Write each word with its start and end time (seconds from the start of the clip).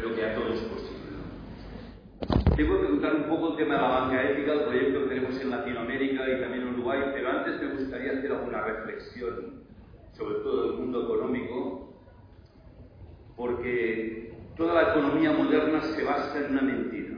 pero 0.00 0.14
que 0.14 0.24
a 0.24 0.34
todos 0.34 0.60
posible. 0.60 1.00
Tengo 2.56 2.80
que 2.80 2.86
contar 2.86 3.14
un 3.16 3.24
poco 3.24 3.50
el 3.50 3.56
tema 3.56 3.74
de 3.74 3.80
la 3.82 3.88
banca 3.88 4.30
ética, 4.30 4.52
el 4.52 4.64
proyecto 4.64 5.02
que 5.02 5.08
tenemos 5.08 5.40
en 5.40 5.50
Latinoamérica 5.50 6.28
y 6.28 6.40
también 6.40 6.62
en 6.62 6.74
Uruguay, 6.74 7.00
pero 7.12 7.28
antes 7.30 7.60
me 7.60 7.74
gustaría 7.74 8.12
hacer 8.12 8.32
alguna 8.32 8.62
reflexión 8.62 9.64
sobre 10.12 10.34
todo 10.40 10.72
el 10.72 10.78
mundo 10.80 11.04
económico, 11.04 11.94
porque 13.36 14.34
toda 14.56 14.74
la 14.74 14.90
economía 14.90 15.32
moderna 15.32 15.80
se 15.80 16.04
basa 16.04 16.44
en 16.44 16.52
una 16.52 16.62
mentira. 16.62 17.16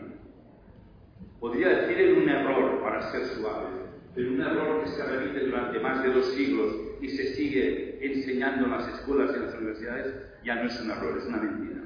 Podría 1.41 1.69
decir 1.69 2.01
en 2.01 2.23
un 2.23 2.29
error, 2.29 2.81
para 2.81 3.11
ser 3.11 3.25
suave, 3.27 3.67
pero 4.15 4.31
un 4.31 4.41
error 4.41 4.85
que 4.85 4.91
se 4.91 5.05
repite 5.05 5.47
durante 5.47 5.81
más 5.81 6.03
de 6.03 6.13
dos 6.13 6.27
siglos 6.35 6.77
y 7.01 7.09
se 7.09 7.35
sigue 7.35 7.99
enseñando 8.01 8.67
en 8.67 8.71
las 8.71 8.87
escuelas 8.87 9.33
y 9.33 9.37
en 9.37 9.47
las 9.47 9.55
universidades, 9.55 10.15
ya 10.45 10.57
no 10.57 10.69
es 10.69 10.81
un 10.81 10.91
error, 10.91 11.19
es 11.19 11.27
una 11.27 11.39
mentira. 11.39 11.82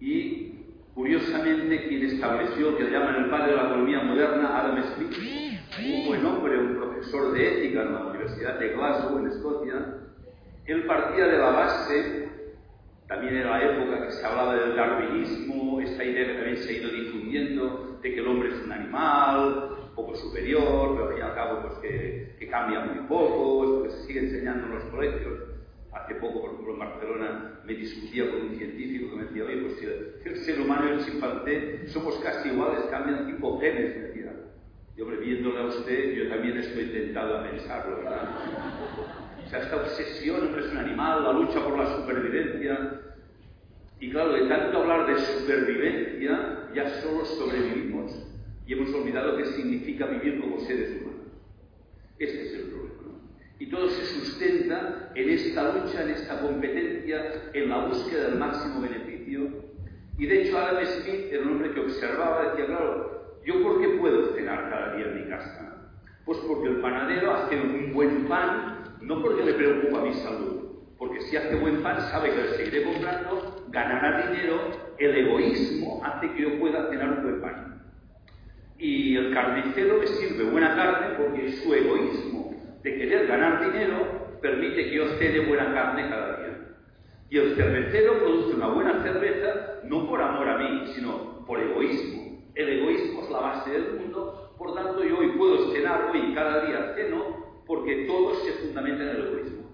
Y 0.00 0.52
curiosamente, 0.94 1.88
quien 1.88 2.04
estableció, 2.04 2.76
que 2.76 2.84
le 2.84 2.90
llaman 2.90 3.24
el 3.24 3.30
padre 3.30 3.52
de 3.52 3.56
la 3.56 3.66
economía 3.66 4.02
moderna, 4.02 4.60
Adam 4.60 4.82
Smith, 4.94 5.12
un 5.78 6.06
buen 6.06 6.26
hombre, 6.26 6.58
un 6.58 6.76
profesor 6.76 7.32
de 7.32 7.58
ética 7.58 7.82
en 7.82 7.92
la 7.92 8.06
Universidad 8.06 8.58
de 8.58 8.68
Glasgow, 8.70 9.18
en 9.18 9.26
Escocia, 9.28 9.96
él 10.66 10.84
partía 10.86 11.26
de 11.26 11.38
la 11.38 11.50
base, 11.50 12.28
también 13.06 13.36
en 13.36 13.46
la 13.46 13.62
época 13.62 14.06
que 14.06 14.12
se 14.12 14.26
hablaba 14.26 14.56
del 14.56 14.74
darwinismo, 14.74 15.80
esta 15.80 16.04
idea 16.04 16.26
que 16.26 16.34
también 16.34 16.56
se 16.56 16.70
ha 16.70 16.78
ido 16.78 16.90
difundiendo 16.90 17.98
de 18.02 18.14
que 18.14 18.20
el 18.20 18.26
hombre 18.26 18.48
es 18.48 18.64
un 18.64 18.72
animal, 18.72 19.76
poco 19.94 20.14
superior, 20.16 20.92
pero 20.94 21.04
al 21.04 21.14
fin 21.14 21.18
y 21.18 21.22
al 21.22 21.34
cabo 21.34 21.62
pues 21.62 21.74
que, 21.78 22.36
que 22.38 22.48
cambia 22.48 22.80
muy 22.80 23.06
poco, 23.06 23.64
esto 23.64 23.82
que 23.84 23.90
se 23.90 24.06
sigue 24.06 24.20
enseñando 24.20 24.66
en 24.66 24.74
los 24.74 24.84
colegios. 24.84 25.55
Hace 25.96 26.14
poco, 26.16 26.42
por 26.42 26.50
ejemplo, 26.50 26.74
en 26.74 26.78
Barcelona 26.78 27.60
me 27.64 27.74
discutía 27.74 28.30
con 28.30 28.42
un 28.42 28.56
científico 28.56 29.10
que 29.10 29.16
me 29.16 29.24
decía, 29.24 29.44
oye, 29.44 29.56
pues 29.62 29.78
si 29.78 29.86
el, 29.86 30.36
ser 30.36 30.60
humano 30.60 30.88
y 30.88 30.92
el 30.92 31.04
chimpancé 31.04 31.88
somos 31.88 32.16
casi 32.16 32.50
iguales, 32.50 32.84
cambian 32.90 33.26
tipo 33.26 33.58
genes, 33.58 33.96
me 33.96 34.02
decía. 34.02 34.32
Y 34.96 35.00
hombre, 35.00 35.16
viéndole 35.18 35.58
a 35.58 35.66
usted, 35.66 36.12
yo 36.14 36.28
también 36.28 36.58
estoy 36.58 36.86
tentado 36.86 37.38
a 37.38 37.50
pensarlo, 37.50 37.96
¿verdad? 37.96 38.28
O 39.44 39.48
sea, 39.48 39.60
esta 39.60 39.76
obsesión, 39.76 40.58
es 40.58 40.70
un 40.70 40.76
animal, 40.76 41.24
la 41.24 41.32
lucha 41.32 41.64
por 41.64 41.78
la 41.78 41.96
supervivencia. 41.96 43.00
Y 43.98 44.10
claro, 44.10 44.32
de 44.32 44.48
tanto 44.48 44.82
hablar 44.82 45.06
de 45.06 45.18
supervivencia, 45.18 46.68
ya 46.74 46.88
solo 47.00 47.24
sobrevivimos 47.24 48.12
y 48.66 48.72
hemos 48.74 48.92
olvidado 48.92 49.36
qué 49.38 49.46
significa 49.46 50.06
vivir 50.06 50.40
como 50.40 50.60
seres 50.60 51.00
humanos. 51.00 51.26
Este 52.18 52.42
es 52.42 52.54
el 52.54 52.60
problema. 52.62 52.75
Y 53.58 53.66
todo 53.70 53.88
se 53.88 54.04
sustenta 54.04 55.10
en 55.14 55.30
esta 55.30 55.72
lucha, 55.72 56.02
en 56.02 56.10
esta 56.10 56.40
competencia, 56.40 57.50
en 57.54 57.68
la 57.68 57.86
búsqueda 57.86 58.28
del 58.28 58.38
máximo 58.38 58.82
beneficio. 58.82 59.48
Y 60.18 60.26
de 60.26 60.42
hecho, 60.42 60.58
Adam 60.58 60.84
Smith 60.84 61.26
era 61.30 61.42
un 61.42 61.52
hombre 61.52 61.72
que 61.72 61.80
observaba, 61.80 62.50
decía, 62.50 62.66
claro, 62.66 63.38
¿yo 63.46 63.62
por 63.62 63.80
qué 63.80 63.88
puedo 63.98 64.34
cenar 64.34 64.68
cada 64.68 64.96
día 64.96 65.06
en 65.06 65.22
mi 65.22 65.30
casa? 65.30 65.90
Pues 66.26 66.38
porque 66.46 66.68
el 66.68 66.80
panadero 66.80 67.32
hace 67.32 67.58
un 67.58 67.94
buen 67.94 68.26
pan, 68.26 68.84
no 69.00 69.22
porque 69.22 69.44
le 69.44 69.54
preocupa 69.54 70.02
mi 70.02 70.12
salud, 70.14 70.66
porque 70.98 71.20
si 71.22 71.36
hace 71.36 71.54
buen 71.54 71.82
pan 71.82 72.00
sabe 72.10 72.30
que 72.30 72.42
le 72.42 72.48
seguiré 72.56 72.82
comprando, 72.84 73.64
ganará 73.68 74.30
dinero, 74.30 74.70
el 74.98 75.16
egoísmo 75.16 76.02
hace 76.04 76.30
que 76.32 76.42
yo 76.42 76.58
pueda 76.58 76.90
cenar 76.90 77.18
un 77.18 77.22
buen 77.22 77.40
pan. 77.40 77.82
Y 78.78 79.16
el 79.16 79.32
carnicero 79.32 79.98
le 79.98 80.06
sirve 80.08 80.44
buena 80.44 80.74
carne 80.74 81.16
porque 81.16 81.52
su 81.52 81.72
egoísmo 81.72 82.45
de 82.86 82.96
querer 82.98 83.26
ganar 83.26 83.68
dinero 83.68 84.38
permite 84.40 84.88
que 84.88 84.94
yo 84.94 85.08
cede 85.18 85.44
buena 85.48 85.74
carne 85.74 86.08
cada 86.08 86.36
día. 86.36 86.68
Y 87.28 87.38
el 87.38 87.56
cervecero 87.56 88.20
produce 88.20 88.54
una 88.54 88.68
buena 88.68 89.02
cerveza 89.02 89.80
no 89.82 90.08
por 90.08 90.22
amor 90.22 90.48
a 90.48 90.58
mí, 90.58 90.92
sino 90.94 91.44
por 91.46 91.58
egoísmo. 91.58 92.44
El 92.54 92.68
egoísmo 92.68 93.22
es 93.22 93.30
la 93.30 93.40
base 93.40 93.72
del 93.72 93.94
mundo, 93.94 94.54
por 94.56 94.72
tanto 94.76 95.02
yo 95.02 95.18
hoy 95.18 95.32
puedo 95.36 95.72
cenar, 95.72 96.12
hoy 96.12 96.32
cada 96.32 96.64
día 96.64 96.92
ceno, 96.94 97.64
porque 97.66 98.06
todo 98.06 98.36
se 98.36 98.52
fundamenta 98.52 99.02
en 99.02 99.08
el 99.08 99.26
egoísmo. 99.26 99.64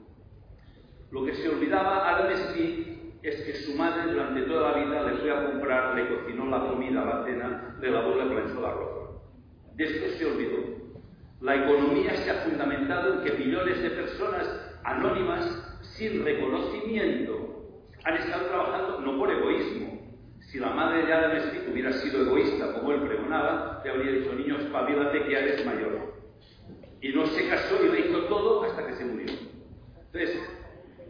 Lo 1.11 1.27
que 1.27 1.35
se 1.35 1.51
olvidaba 1.51 2.09
Adam 2.09 2.35
Smith 2.35 3.19
es 3.23 3.43
que 3.43 3.53
su 3.57 3.77
madre 3.77 4.11
durante 4.11 4.41
toda 4.45 4.71
la 4.73 4.85
vida 4.87 5.03
le 5.03 5.19
fue 5.19 5.31
a 5.31 5.51
comprar, 5.51 5.95
le 5.97 6.09
cocinó 6.09 6.47
la 6.47 6.67
comida, 6.67 7.05
la 7.05 7.25
cena, 7.27 7.77
le 7.79 7.91
lavó 7.91 8.15
la 8.15 8.25
planchó 8.25 8.59
la 8.63 8.71
ropa. 8.71 9.21
De 9.75 9.85
esto 9.85 10.17
se 10.17 10.25
olvidó. 10.25 10.82
La 11.43 11.57
economía 11.57 12.15
se 12.19 12.31
ha 12.31 12.35
fundamentado 12.45 13.15
en 13.15 13.25
que 13.25 13.33
millones 13.33 13.83
de 13.83 13.91
personas 13.91 14.49
anónimas, 14.85 15.45
sin 15.97 16.25
reconocimiento, 16.25 17.83
han 18.05 18.15
estado 18.15 18.47
trabajando 18.47 19.01
no 19.01 19.19
por 19.19 19.29
egoísmo. 19.29 20.01
Si 20.39 20.61
la 20.61 20.71
madre 20.71 21.05
de 21.05 21.13
Adam 21.13 21.41
Smith 21.41 21.69
hubiera 21.73 21.93
sido 21.95 22.23
egoísta, 22.23 22.73
como 22.75 22.93
él 22.93 23.03
pregonaba, 23.03 23.81
le 23.85 23.91
habría 23.91 24.13
dicho, 24.13 24.33
niño, 24.35 24.57
espabilate 24.57 25.25
que 25.25 25.37
eres 25.37 25.67
mayor. 25.67 26.15
Y 27.01 27.09
no 27.13 27.27
se 27.27 27.49
casó 27.49 27.85
y 27.85 27.89
le 27.89 28.07
hizo 28.07 28.21
todo 28.27 28.63
hasta 28.63 28.87
que 28.87 28.95
se 28.95 29.05
murió. 29.05 29.33
Entonces, 30.13 30.39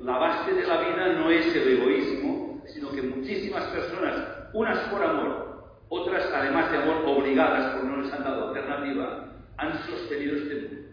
la 0.01 0.17
base 0.17 0.55
de 0.55 0.67
la 0.67 0.81
vida 0.81 1.13
no 1.13 1.31
es 1.31 1.55
el 1.55 1.79
egoísmo, 1.79 2.63
sino 2.69 2.91
que 2.91 3.03
muchísimas 3.03 3.65
personas, 3.65 4.49
unas 4.55 4.79
por 4.89 5.05
amor, 5.05 5.77
otras 5.91 6.25
además 6.35 6.73
de 6.73 6.79
amor 6.79 7.03
obligadas 7.05 7.75
porque 7.75 7.89
no 7.89 8.01
les 8.01 8.13
han 8.15 8.25
dado 8.25 8.49
alternativa, 8.49 9.32
han 9.63 9.87
sostenido 9.87 10.37
este 10.37 10.55
mundo. 10.55 10.89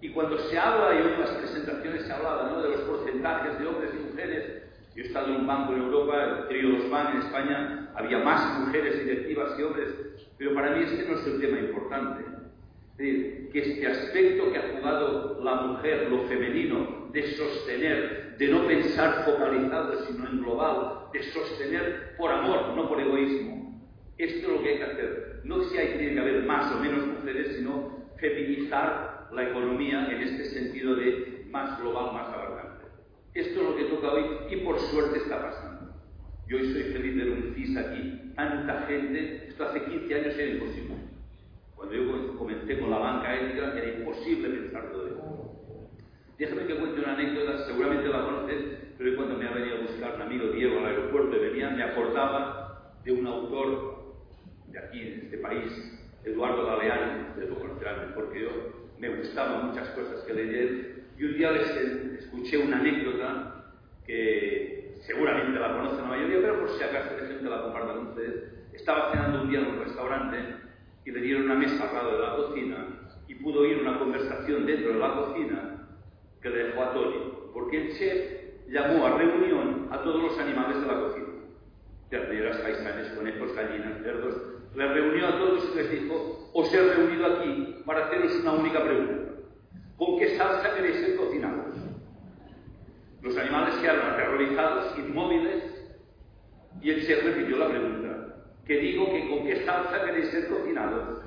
Y 0.00 0.10
cuando 0.10 0.38
se 0.38 0.58
habla, 0.58 0.94
y 0.94 1.20
las 1.20 1.30
presentaciones 1.30 2.06
se 2.06 2.12
hablaba 2.12 2.50
¿no? 2.50 2.62
de 2.62 2.70
los 2.70 2.80
porcentajes 2.82 3.58
de 3.58 3.66
hombres 3.66 3.90
y 3.94 4.10
mujeres, 4.10 4.62
yo 4.94 5.02
he 5.02 5.06
estado 5.06 5.28
en 5.28 5.40
un 5.40 5.46
banco 5.46 5.72
en 5.72 5.82
Europa, 5.82 6.24
el 6.24 6.48
trío 6.48 6.70
Los 6.70 6.90
Ban 6.90 7.16
en 7.16 7.22
España, 7.22 7.90
había 7.96 8.18
más 8.18 8.60
mujeres 8.60 9.04
directivas 9.04 9.52
que 9.52 9.64
hombres, 9.64 9.88
pero 10.38 10.54
para 10.54 10.70
mí 10.70 10.84
este 10.84 11.08
no 11.08 11.18
es 11.18 11.26
el 11.26 11.40
tema 11.40 11.58
importante. 11.58 12.24
Es 12.92 12.98
decir, 12.98 13.50
que 13.52 13.58
este 13.58 13.86
aspecto 13.86 14.52
que 14.52 14.58
ha 14.58 14.76
jugado 14.76 15.40
la 15.42 15.54
mujer, 15.54 16.08
lo 16.10 16.26
femenino, 16.28 17.08
de 17.12 17.22
sostener, 17.32 18.36
de 18.38 18.48
no 18.48 18.66
pensar 18.66 19.24
focalizado, 19.24 20.04
sino 20.06 20.28
en 20.28 20.42
global, 20.42 21.06
de 21.12 21.22
sostener 21.24 22.16
por 22.16 22.30
amor, 22.30 22.76
no 22.76 22.88
por 22.88 23.00
egoísmo. 23.00 23.67
Esto 24.18 24.48
es 24.48 24.52
lo 24.52 24.62
que 24.62 24.70
hay 24.70 24.78
que 24.78 24.84
hacer. 24.84 25.40
No 25.44 25.62
si 25.62 25.78
hay, 25.78 25.96
tiene 25.96 26.14
que 26.14 26.20
haber 26.20 26.42
más 26.42 26.74
o 26.74 26.80
menos 26.80 27.06
mujeres, 27.06 27.56
sino 27.56 28.08
feminizar 28.18 29.28
la 29.32 29.48
economía 29.48 30.08
en 30.10 30.20
este 30.22 30.44
sentido 30.46 30.96
de 30.96 31.46
más 31.50 31.80
global, 31.80 32.12
más 32.12 32.28
abarcante. 32.28 32.86
Esto 33.34 33.60
es 33.60 33.68
lo 33.68 33.76
que 33.76 33.84
toca 33.84 34.12
hoy 34.12 34.24
y 34.50 34.56
por 34.56 34.78
suerte 34.80 35.18
está 35.18 35.40
pasando. 35.40 35.94
Yo 36.48 36.56
hoy 36.56 36.72
soy 36.72 36.82
feliz 36.84 37.16
de 37.16 37.24
ver 37.24 37.32
un 37.32 37.54
CIS 37.54 37.76
aquí, 37.76 38.32
tanta 38.34 38.86
gente, 38.88 39.46
esto 39.48 39.64
hace 39.64 39.84
15 39.84 40.14
años 40.14 40.38
era 40.38 40.52
imposible. 40.52 40.94
Cuando 41.76 41.94
yo 41.94 42.36
comencé 42.36 42.78
con 42.80 42.90
la 42.90 42.98
banca 42.98 43.36
ética 43.36 43.72
era 43.76 43.98
imposible 43.98 44.48
pensar 44.48 44.90
todo 44.90 45.06
esto. 45.06 45.28
Déjame 46.38 46.66
que 46.66 46.74
cuente 46.76 47.00
una 47.00 47.14
anécdota, 47.14 47.66
seguramente 47.66 48.08
la 48.08 48.24
conoces, 48.24 48.64
pero 48.96 49.16
cuando 49.16 49.36
me 49.36 49.46
ha 49.46 49.52
venido 49.52 49.76
a 49.76 49.80
buscar 49.82 50.16
un 50.16 50.22
amigo 50.22 50.48
Diego 50.48 50.78
al 50.78 50.86
aeropuerto 50.86 51.36
y 51.36 51.40
venía, 51.40 51.70
me 51.70 51.82
acordaba 51.84 52.94
de 53.04 53.12
un 53.12 53.26
autor 53.26 53.97
de 54.70 54.78
aquí, 54.78 55.00
de 55.00 55.16
este 55.24 55.38
país, 55.38 55.72
Eduardo 56.24 56.66
Galeano, 56.66 57.34
de 57.36 57.48
lo 57.48 57.58
conocerán 57.58 58.08
mejor 58.08 58.32
que 58.32 58.42
yo, 58.42 58.50
me 58.98 59.08
gustaban 59.08 59.68
muchas 59.68 59.88
cosas 59.90 60.22
que 60.24 60.34
leí 60.34 61.04
y 61.18 61.24
un 61.24 61.34
día 61.36 61.50
les 61.52 61.68
escuché 62.20 62.58
una 62.58 62.78
anécdota 62.78 63.64
que 64.06 64.94
seguramente 65.06 65.58
la 65.58 65.74
conocen 65.74 66.02
la 66.02 66.08
mayoría, 66.08 66.40
pero 66.40 66.60
por 66.60 66.70
si 66.70 66.82
acaso 66.82 67.16
que 67.16 67.48
la 67.48 67.62
compartan 67.62 67.96
con 67.96 68.06
ustedes. 68.08 68.52
Estaba 68.72 69.10
cenando 69.10 69.42
un 69.42 69.50
día 69.50 69.60
en 69.60 69.66
un 69.66 69.80
restaurante 69.80 70.36
y 71.04 71.10
le 71.10 71.20
dieron 71.20 71.44
una 71.44 71.54
mesa 71.54 71.88
al 71.88 71.94
lado 71.94 72.12
de 72.12 72.22
la 72.22 72.36
cocina 72.36 72.86
y 73.26 73.34
pudo 73.36 73.60
oír 73.60 73.78
una 73.78 73.98
conversación 73.98 74.66
dentro 74.66 74.92
de 74.92 74.98
la 74.98 75.14
cocina 75.14 75.88
que 76.40 76.50
le 76.50 76.64
dejó 76.64 76.82
atónito, 76.82 77.50
porque 77.52 77.82
el 77.82 77.98
chef 77.98 78.68
llamó 78.68 79.06
a 79.06 79.18
reunión 79.18 79.88
a 79.90 80.02
todos 80.02 80.22
los 80.22 80.38
animales 80.38 80.80
de 80.80 80.86
la 80.86 81.00
cocina, 81.00 81.26
terneras, 82.10 82.58
paisanes, 82.58 83.08
conejos, 83.10 83.54
gallinas, 83.54 84.02
cerdos, 84.02 84.57
les 84.78 84.92
reunió 84.92 85.26
a 85.26 85.38
todos 85.38 85.70
y 85.72 85.76
les 85.76 85.90
dijo, 85.90 86.50
os 86.54 86.72
he 86.72 86.94
reunido 86.94 87.26
aquí 87.26 87.82
para 87.84 88.06
haceros 88.06 88.32
una 88.36 88.52
única 88.52 88.82
pregunta. 88.84 89.32
¿Con 89.96 90.18
qué 90.20 90.36
salsa 90.36 90.72
queréis 90.76 91.00
ser 91.00 91.16
cocinados? 91.16 91.74
Los 93.20 93.36
animales 93.36 93.74
quedaron 93.76 94.12
aterrorizados, 94.12 94.96
inmóviles, 94.96 95.64
y 96.80 96.90
el 96.90 97.04
chef 97.04 97.24
repitió 97.24 97.58
la 97.58 97.68
pregunta 97.70 98.08
que 98.64 98.78
digo 98.78 99.10
que 99.10 99.28
con 99.28 99.46
qué 99.46 99.64
salsa 99.64 100.04
queréis 100.04 100.28
ser 100.28 100.48
cocinados. 100.48 101.24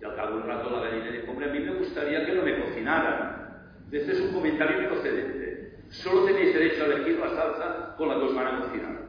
Y 0.00 0.04
al 0.04 0.16
cabo 0.16 0.30
de 0.30 0.42
un 0.42 0.48
rato 0.48 0.70
la 0.70 0.88
gallina 0.88 1.12
dijo, 1.12 1.30
hombre, 1.30 1.50
a 1.50 1.52
mí 1.52 1.60
me 1.60 1.74
gustaría 1.74 2.26
que 2.26 2.34
no 2.34 2.42
me 2.42 2.64
cocinaran. 2.64 3.62
Este 3.92 4.12
es 4.12 4.20
un 4.20 4.32
comentario 4.32 4.82
improcedente. 4.82 5.76
Solo 5.90 6.24
tenéis 6.24 6.52
derecho 6.52 6.82
a 6.82 6.86
elegir 6.86 7.18
la 7.18 7.28
salsa 7.28 7.94
con 7.96 8.08
la 8.08 8.14
que 8.16 8.22
os 8.22 8.34
van 8.34 8.46
a 8.46 8.60
cocinar. 8.62 8.99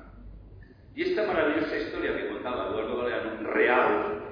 Y 0.95 1.03
esta 1.03 1.25
maravillosa 1.25 1.77
historia 1.77 2.17
que 2.17 2.27
contaba 2.27 2.69
Eduardo 2.69 2.97
Galeano, 2.97 3.49
real, 3.51 4.23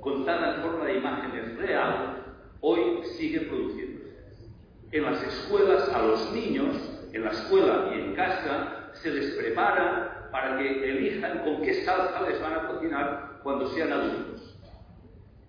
contada 0.00 0.56
en 0.56 0.62
forma 0.62 0.84
de 0.86 0.98
imágenes 0.98 1.56
real, 1.56 2.24
hoy 2.60 3.04
sigue 3.16 3.42
produciéndose. 3.42 4.16
En 4.90 5.04
las 5.04 5.22
escuelas 5.22 5.88
a 5.90 6.02
los 6.02 6.32
niños, 6.32 6.76
en 7.12 7.24
la 7.24 7.30
escuela 7.30 7.92
y 7.94 8.00
en 8.00 8.14
casa, 8.14 8.90
se 8.94 9.10
les 9.10 9.30
prepara 9.36 10.28
para 10.32 10.58
que 10.58 10.90
elijan 10.90 11.38
con 11.44 11.62
qué 11.62 11.84
salsa 11.84 12.28
les 12.28 12.40
van 12.40 12.54
a 12.54 12.68
cocinar 12.68 13.40
cuando 13.42 13.68
sean 13.68 13.92
adultos. 13.92 14.58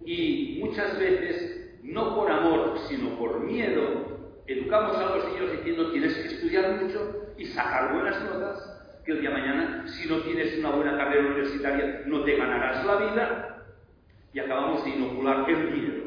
Y 0.06 0.60
muchas 0.62 0.98
veces, 1.00 1.80
no 1.82 2.16
por 2.16 2.30
amor, 2.30 2.78
sino 2.88 3.18
por 3.18 3.40
miedo, 3.40 4.42
educamos 4.46 4.98
a 4.98 5.16
los 5.16 5.28
niños 5.30 5.52
diciendo 5.52 5.92
tienes 5.92 6.14
que 6.16 6.28
estudiar 6.28 6.82
mucho 6.82 7.34
y 7.38 7.46
sacar 7.46 7.94
buenas 7.94 8.22
notas, 8.24 8.73
que 9.06 9.12
el 9.12 9.22
día 9.22 9.30
de 9.30 9.36
mañana, 9.36 9.88
si 9.88 10.08
no 10.08 10.20
tienes 10.22 10.58
una 10.60 10.72
buena 10.72 10.98
carrera 10.98 11.28
universitaria, 11.28 12.04
no 12.06 12.24
te 12.24 12.36
ganarás 12.36 12.86
la 12.86 12.96
vida, 12.98 13.54
y 14.34 14.40
acabamos 14.40 14.84
de 14.84 14.92
inocular 14.92 15.50
el 15.50 15.72
miedo. 15.72 16.04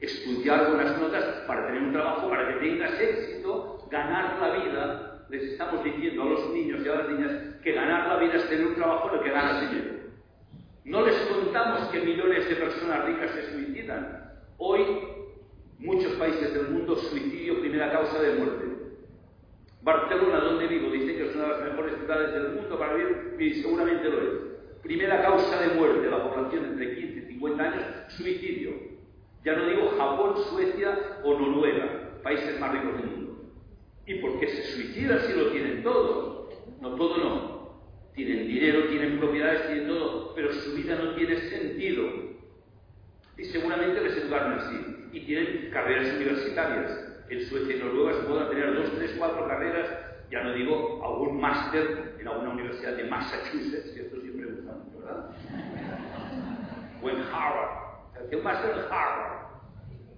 Estudiar 0.00 0.68
buenas 0.68 0.98
notas 0.98 1.24
para 1.46 1.66
tener 1.66 1.82
un 1.82 1.92
trabajo, 1.92 2.28
para 2.28 2.48
que 2.48 2.54
tengas 2.60 3.00
éxito, 3.00 3.86
ganar 3.90 4.38
la 4.40 4.64
vida. 4.64 5.26
Les 5.28 5.42
estamos 5.42 5.84
diciendo 5.84 6.22
a 6.22 6.26
los 6.26 6.50
niños 6.50 6.80
y 6.84 6.88
a 6.88 6.94
las 6.94 7.08
niñas 7.08 7.32
que 7.62 7.72
ganar 7.72 8.08
la 8.08 8.16
vida 8.16 8.34
es 8.34 8.48
tener 8.48 8.66
un 8.66 8.74
trabajo 8.74 9.10
en 9.10 9.18
el 9.18 9.24
que 9.24 9.30
ganas 9.30 9.70
dinero. 9.70 9.98
No 10.84 11.04
les 11.04 11.16
contamos 11.26 11.88
que 11.88 12.00
millones 12.00 12.48
de 12.48 12.56
personas 12.56 13.04
ricas 13.04 13.30
se 13.32 13.52
suicidan. 13.52 14.32
Hoy, 14.56 14.84
muchos 15.78 16.12
países 16.14 16.54
del 16.54 16.70
mundo, 16.70 16.96
suicidio 16.96 17.60
primera 17.60 17.92
causa 17.92 18.20
de 18.22 18.34
muerte. 18.36 18.77
Barcelona, 19.82 20.40
donde 20.40 20.66
vivo, 20.66 20.90
dice 20.90 21.14
que 21.14 21.28
es 21.28 21.36
una 21.36 21.44
de 21.44 21.50
las 21.50 21.62
mejores 21.70 21.96
ciudades 21.98 22.32
del 22.32 22.52
mundo 22.54 22.78
para 22.78 22.94
vivir 22.94 23.36
y 23.38 23.54
seguramente 23.62 24.08
lo 24.08 24.22
es. 24.22 24.28
Primera 24.82 25.22
causa 25.22 25.60
de 25.60 25.74
muerte 25.74 26.00
de 26.00 26.10
la 26.10 26.22
población 26.22 26.64
entre 26.64 26.94
15 26.96 27.18
y 27.18 27.22
50 27.34 27.62
años, 27.62 27.84
suicidio. 28.08 28.70
Ya 29.44 29.54
no 29.54 29.66
digo 29.66 29.94
Japón, 29.96 30.34
Suecia 30.50 31.20
o 31.22 31.38
Noruega, 31.38 32.20
países 32.22 32.58
más 32.58 32.72
ricos 32.72 32.96
del 32.96 33.06
mundo. 33.06 33.44
¿Y 34.06 34.14
por 34.16 34.40
qué 34.40 34.48
se 34.48 34.62
suicidan 34.74 35.20
si 35.20 35.32
lo 35.34 35.50
tienen 35.50 35.82
todo? 35.82 36.48
No, 36.80 36.94
todo 36.96 37.16
no. 37.18 37.58
Tienen 38.14 38.48
dinero, 38.48 38.88
tienen 38.88 39.18
propiedades, 39.18 39.66
tienen 39.68 39.88
todo, 39.88 40.34
pero 40.34 40.52
su 40.52 40.74
vida 40.74 40.96
no 40.96 41.14
tiene 41.14 41.36
sentido. 41.36 42.04
Y 43.36 43.44
seguramente 43.44 44.00
les 44.00 44.16
educaron 44.16 44.54
así. 44.54 45.08
Y 45.12 45.20
tienen 45.20 45.70
carreras 45.70 46.16
universitarias 46.16 47.07
en 47.30 47.46
Suecia 47.46 47.76
y 47.76 47.78
Noruega 47.78 48.20
se 48.20 48.26
puedan 48.26 48.48
tener 48.48 48.74
dos, 48.74 48.92
tres, 48.96 49.14
cuatro 49.18 49.46
carreras, 49.46 49.88
ya 50.30 50.42
no 50.42 50.52
digo 50.52 51.00
algún 51.04 51.40
máster 51.40 52.16
en 52.18 52.28
alguna 52.28 52.50
universidad 52.50 52.96
de 52.96 53.04
Massachusetts, 53.04 53.90
que 53.92 54.02
esto 54.02 54.20
siempre 54.20 54.46
gusta 54.52 54.72
mucho, 54.72 54.98
¿verdad? 54.98 55.30
O 57.02 57.10
en 57.10 57.16
Harvard, 57.16 57.88
un 58.32 58.42
máster 58.42 58.70
en 58.70 58.92
Harvard. 58.92 59.38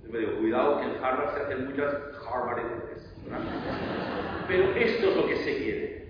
Yo 0.05 0.11
me 0.11 0.19
digo, 0.19 0.39
cuidado 0.39 0.81
que 0.81 0.87
en 0.87 1.05
Harvard 1.05 1.35
se 1.35 1.41
hacen 1.43 1.67
muchas 1.67 1.95
Harvardetes, 2.27 3.15
¿verdad? 3.25 3.41
Pero 4.49 4.65
esto 4.75 5.11
es 5.11 5.17
lo 5.17 5.27
que 5.27 5.37
se 5.37 5.57
quiere. 5.59 6.09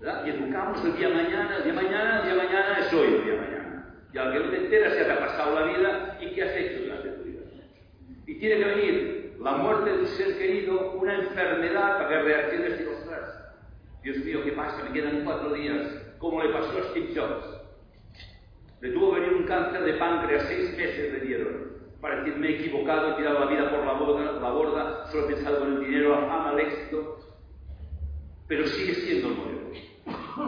¿verdad? 0.00 0.26
Y 0.26 0.30
educamos 0.30 0.84
el 0.84 0.96
día 0.96 1.08
mañana, 1.08 1.56
el 1.56 1.64
día 1.64 1.72
mañana, 1.72 2.20
el 2.20 2.24
día 2.26 2.44
mañana 2.44 2.78
es 2.80 2.92
hoy, 2.92 3.14
el 3.14 3.24
día 3.24 3.34
mañana. 3.34 3.94
Y 4.12 4.18
al 4.18 4.32
que 4.32 4.38
no 4.40 4.50
te 4.50 4.90
se 4.90 5.04
te 5.04 5.12
ha 5.12 5.18
pasado 5.18 5.58
la 5.58 5.66
vida 5.66 6.18
y 6.20 6.34
qué 6.34 6.42
has 6.42 6.56
hecho 6.56 6.82
durante 6.84 7.08
tu 7.08 7.22
vida. 7.22 7.40
Y 8.26 8.38
tiene 8.38 8.56
que 8.58 8.64
venir 8.64 9.15
la 9.40 9.52
muerte 9.52 9.90
de 9.90 9.98
un 9.98 10.06
ser 10.06 10.38
querido, 10.38 10.92
una 10.92 11.14
enfermedad 11.14 11.98
para 11.98 12.08
que 12.08 12.22
reacciones 12.22 12.80
y 12.80 12.84
ostras, 12.86 13.36
Dios 14.02 14.18
mío, 14.18 14.44
¿qué 14.44 14.52
pasa? 14.52 14.84
Me 14.84 14.92
quedan 14.92 15.24
cuatro 15.24 15.52
días. 15.52 16.02
¿Cómo 16.18 16.42
le 16.42 16.52
pasó 16.52 16.78
a 16.78 16.82
Steve 16.90 17.12
Jobs? 17.14 17.44
Le 18.80 18.92
tuvo 18.92 19.12
venir 19.12 19.32
un 19.32 19.44
cáncer 19.44 19.82
de 19.82 19.94
páncreas, 19.94 20.44
seis 20.46 20.76
meses 20.76 21.12
le 21.12 21.20
dieron. 21.20 21.76
Para 22.00 22.20
decir, 22.20 22.36
me 22.36 22.48
he 22.48 22.60
equivocado, 22.60 23.12
he 23.12 23.16
tirado 23.16 23.40
la 23.40 23.46
vida 23.46 23.70
por 23.70 23.84
la 23.84 23.92
borda, 23.94 24.32
la 24.32 24.50
borda 24.50 25.06
solo 25.10 25.24
he 25.24 25.34
pensado 25.34 25.66
en 25.66 25.72
el 25.72 25.80
dinero, 25.80 26.20
la 26.20 26.26
fama, 26.26 26.52
el 26.52 26.60
éxito. 26.60 27.18
Pero 28.46 28.66
sigue 28.66 28.94
siendo 28.94 29.30
modelo. 29.30 29.56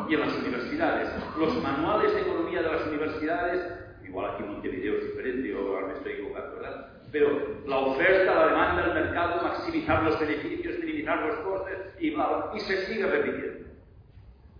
Y 0.08 0.14
en 0.14 0.20
las 0.20 0.38
universidades, 0.38 1.10
los 1.38 1.62
manuales 1.62 2.14
de 2.14 2.20
economía 2.20 2.62
de 2.62 2.70
las 2.70 2.86
universidades, 2.86 3.74
igual 4.06 4.30
aquí 4.30 4.42
en 4.44 4.52
Montevideo 4.52 4.98
es 4.98 5.04
diferente, 5.06 5.48
yo 5.48 5.58
ahora 5.58 5.88
me 5.88 5.94
estoy 5.94 6.12
equivocando, 6.12 6.56
¿verdad? 6.56 6.87
Pero 7.10 7.60
la 7.66 7.78
oferta, 7.78 8.34
la 8.34 8.46
demanda 8.48 8.82
del 8.82 9.04
mercado, 9.04 9.42
maximizar 9.42 10.02
los 10.02 10.20
beneficios, 10.20 10.78
minimizar 10.78 11.20
los 11.20 11.38
costes 11.38 11.78
y 12.00 12.60
se 12.60 12.86
sigue 12.86 13.06
repitiendo. 13.06 13.68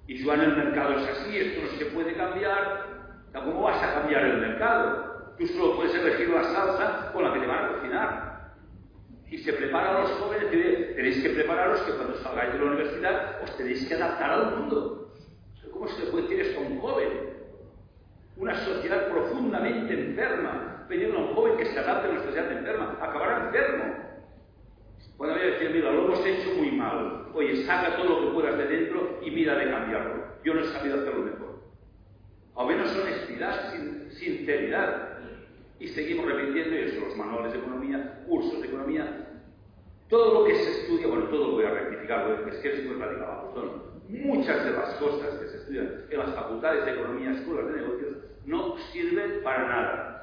Y 0.07 0.25
Joan, 0.25 0.41
el 0.41 0.57
mercado 0.57 0.95
es 0.95 1.09
así, 1.09 1.39
esto 1.39 1.63
no 1.63 1.79
se 1.79 1.85
puede 1.87 2.15
cambiar. 2.15 2.87
¿Cómo 3.35 3.63
vas 3.63 3.83
a 3.83 3.95
cambiar 3.95 4.25
el 4.25 4.39
mercado? 4.39 5.35
Tú 5.39 5.47
solo 5.49 5.77
puedes 5.77 5.95
elegir 5.95 6.31
la 6.31 6.43
salsa 6.45 7.13
con 7.13 7.23
la 7.23 7.35
que 7.35 7.41
te 7.41 7.47
van 7.47 7.65
a 7.65 7.69
cocinar. 7.69 8.53
Y 9.31 9.39
se 9.39 9.53
preparan 9.53 10.03
los 10.03 10.11
jóvenes, 10.13 10.51
tenéis 10.51 11.23
que 11.23 11.31
prepararos 11.31 11.83
que 11.83 11.93
cuando 11.93 12.15
salgáis 12.17 12.55
de 12.55 12.59
la 12.59 12.65
universidad 12.65 13.43
os 13.43 13.57
tenéis 13.59 13.87
que 13.87 13.95
adaptar 13.95 14.31
al 14.31 14.57
mundo. 14.57 15.13
¿Cómo 15.71 15.87
se 15.87 16.07
puede 16.07 16.23
decir 16.23 16.41
esto 16.41 16.61
a 16.61 16.63
un 16.63 16.81
joven? 16.81 17.09
Una 18.39 18.55
sociedad 18.65 19.11
profundamente 19.11 19.93
enferma, 19.93 20.78
pedir 20.89 21.15
a 21.15 21.19
un 21.19 21.35
joven 21.35 21.57
que 21.57 21.67
se 21.67 21.79
adapte 21.79 22.09
a 22.09 22.11
una 22.11 22.23
sociedad 22.23 22.51
enferma, 22.51 22.97
acabará 23.01 23.47
enfermo. 23.47 23.95
Cuando 25.17 25.37
voy 25.37 25.45
a 25.45 25.51
decir, 25.51 25.71
mira, 25.71 25.93
lo 25.93 26.05
hemos 26.05 26.25
hecho 26.25 26.51
muy 26.57 26.71
mal. 26.71 27.27
Oye, 27.35 27.65
saca 27.65 27.97
todo 27.97 28.09
lo 28.09 28.27
que 28.29 28.35
puedas 28.35 28.57
de 28.57 28.67
dentro 28.67 29.19
y 29.23 29.31
mira 29.31 29.57
de 29.57 29.71
cambiarlo. 29.71 30.25
Yo 30.45 30.55
no 30.55 30.61
he 30.61 30.67
sabido 30.67 31.01
hacerlo 31.01 31.23
mejor. 31.23 31.59
Al 32.57 32.67
menos 32.67 32.97
honestidad, 32.97 33.75
sinceridad. 34.11 35.19
Y 35.81 35.89
seguimos 35.89 36.27
repitiendo 36.27 36.75
eso, 36.77 37.01
los 37.01 37.17
manuales 37.17 37.53
de 37.53 37.59
economía, 37.59 38.25
cursos 38.27 38.61
de 38.61 38.69
economía. 38.69 39.27
Todo 40.09 40.41
lo 40.41 40.45
que 40.47 40.55
se 40.55 40.71
estudia, 40.81 41.07
bueno, 41.07 41.25
todo 41.27 41.49
lo 41.49 41.53
voy 41.53 41.65
a 41.65 41.71
rectificar, 41.71 42.45
es 42.49 42.57
que 42.57 42.73
es 42.73 42.85
muy 42.85 42.97
radical. 42.97 43.51
Son 43.55 43.83
muchas 44.09 44.65
de 44.65 44.71
las 44.73 44.95
cosas 44.95 45.39
que 45.39 45.49
se 45.49 45.57
estudian 45.59 46.05
en 46.11 46.19
las 46.19 46.35
facultades 46.35 46.85
de 46.85 46.93
economía, 46.93 47.33
escuelas 47.33 47.67
de 47.67 47.81
negocios, 47.81 48.17
no 48.47 48.77
sirven 48.93 49.43
para 49.43 49.69
nada. 49.69 50.18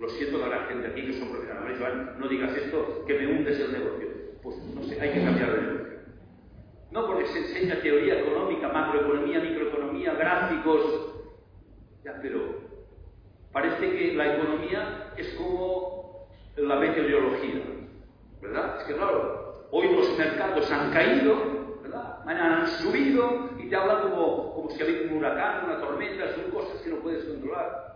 Lo 0.00 0.08
siento 0.08 0.42
a 0.42 0.48
la 0.48 0.64
gente 0.64 0.88
aquí 0.88 1.06
que 1.06 1.12
son 1.12 1.28
profesionales. 1.28 1.78
No 2.18 2.26
digas 2.26 2.56
esto, 2.56 3.04
que 3.06 3.18
me 3.18 3.26
hundes 3.26 3.60
el 3.60 3.72
negocio. 3.72 4.08
Pues 4.42 4.56
no 4.74 4.82
sé, 4.82 4.98
hay 4.98 5.12
que 5.12 5.22
cambiar 5.22 5.52
de 5.54 5.60
negocio. 5.60 5.98
No 6.90 7.06
porque 7.06 7.26
se 7.26 7.38
enseña 7.38 7.82
teoría 7.82 8.20
económica, 8.20 8.68
macroeconomía, 8.68 9.40
microeconomía, 9.40 10.14
gráficos. 10.14 11.16
Ya, 12.02 12.18
pero 12.22 12.40
parece 13.52 13.90
que 13.90 14.14
la 14.14 14.36
economía 14.36 15.12
es 15.18 15.28
como 15.34 16.28
la 16.56 16.76
meteorología. 16.76 17.62
¿Verdad? 18.40 18.80
Es 18.80 18.86
que 18.86 18.94
claro, 18.94 19.68
hoy 19.70 19.94
los 19.94 20.16
mercados 20.16 20.72
han 20.72 20.90
caído, 20.92 21.78
¿verdad? 21.82 22.24
Mañana 22.24 22.62
han 22.62 22.68
subido 22.68 23.50
y 23.58 23.68
te 23.68 23.76
hablan 23.76 24.08
como, 24.08 24.54
como 24.54 24.70
si 24.70 24.82
había 24.82 25.02
un 25.02 25.18
huracán, 25.18 25.66
una 25.66 25.78
tormenta, 25.78 26.34
son 26.34 26.50
cosas 26.50 26.80
que 26.80 26.88
no 26.88 26.96
puedes 26.96 27.22
controlar. 27.26 27.89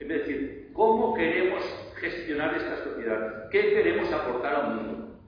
Es 0.00 0.08
decir, 0.08 0.70
¿cómo 0.72 1.14
queremos 1.14 1.62
gestionar 1.96 2.54
esta 2.54 2.84
sociedad? 2.84 3.50
¿Qué 3.50 3.60
queremos 3.74 4.10
aportar 4.10 4.54
al 4.54 4.74
mundo? 4.74 5.18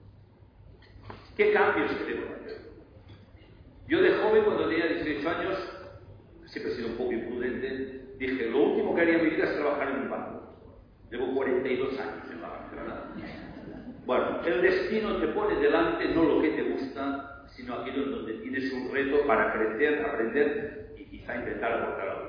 ¿Qué 1.37 1.53
cambios 1.53 1.91
queremos 1.91 2.25
hacer? 2.31 2.57
Yo 3.87 4.01
de 4.01 4.13
joven, 4.15 4.43
cuando 4.43 4.67
tenía 4.67 4.87
18 4.87 5.29
años, 5.29 5.57
siempre 6.45 6.73
he 6.73 6.75
sido 6.75 6.89
un 6.89 6.97
poco 6.97 7.13
imprudente, 7.13 8.15
dije, 8.17 8.49
lo 8.49 8.63
último 8.63 8.95
que 8.95 9.01
haría 9.01 9.19
en 9.19 9.23
mi 9.23 9.29
vida 9.29 9.45
es 9.45 9.55
trabajar 9.55 9.89
en 9.89 9.95
un 10.01 10.09
banco. 10.09 10.53
Llevo 11.11 11.35
42 11.35 11.99
años 11.99 12.31
en 12.31 12.41
la 12.41 12.47
banca. 12.49 12.63
Bueno, 14.05 14.41
el 14.45 14.61
destino 14.61 15.17
te 15.17 15.27
pone 15.27 15.55
delante 15.55 16.09
no 16.09 16.23
lo 16.23 16.41
que 16.41 16.49
te 16.49 16.63
gusta, 16.63 17.45
sino 17.55 17.75
aquello 17.75 18.03
en 18.03 18.11
donde 18.11 18.33
tienes 18.33 18.73
un 18.73 18.91
reto 18.91 19.25
para 19.27 19.53
crecer, 19.53 20.03
aprender 20.03 20.93
y 20.97 21.05
quizá 21.05 21.35
intentar 21.35 21.71
aportar 21.73 22.09
algo. 22.09 22.22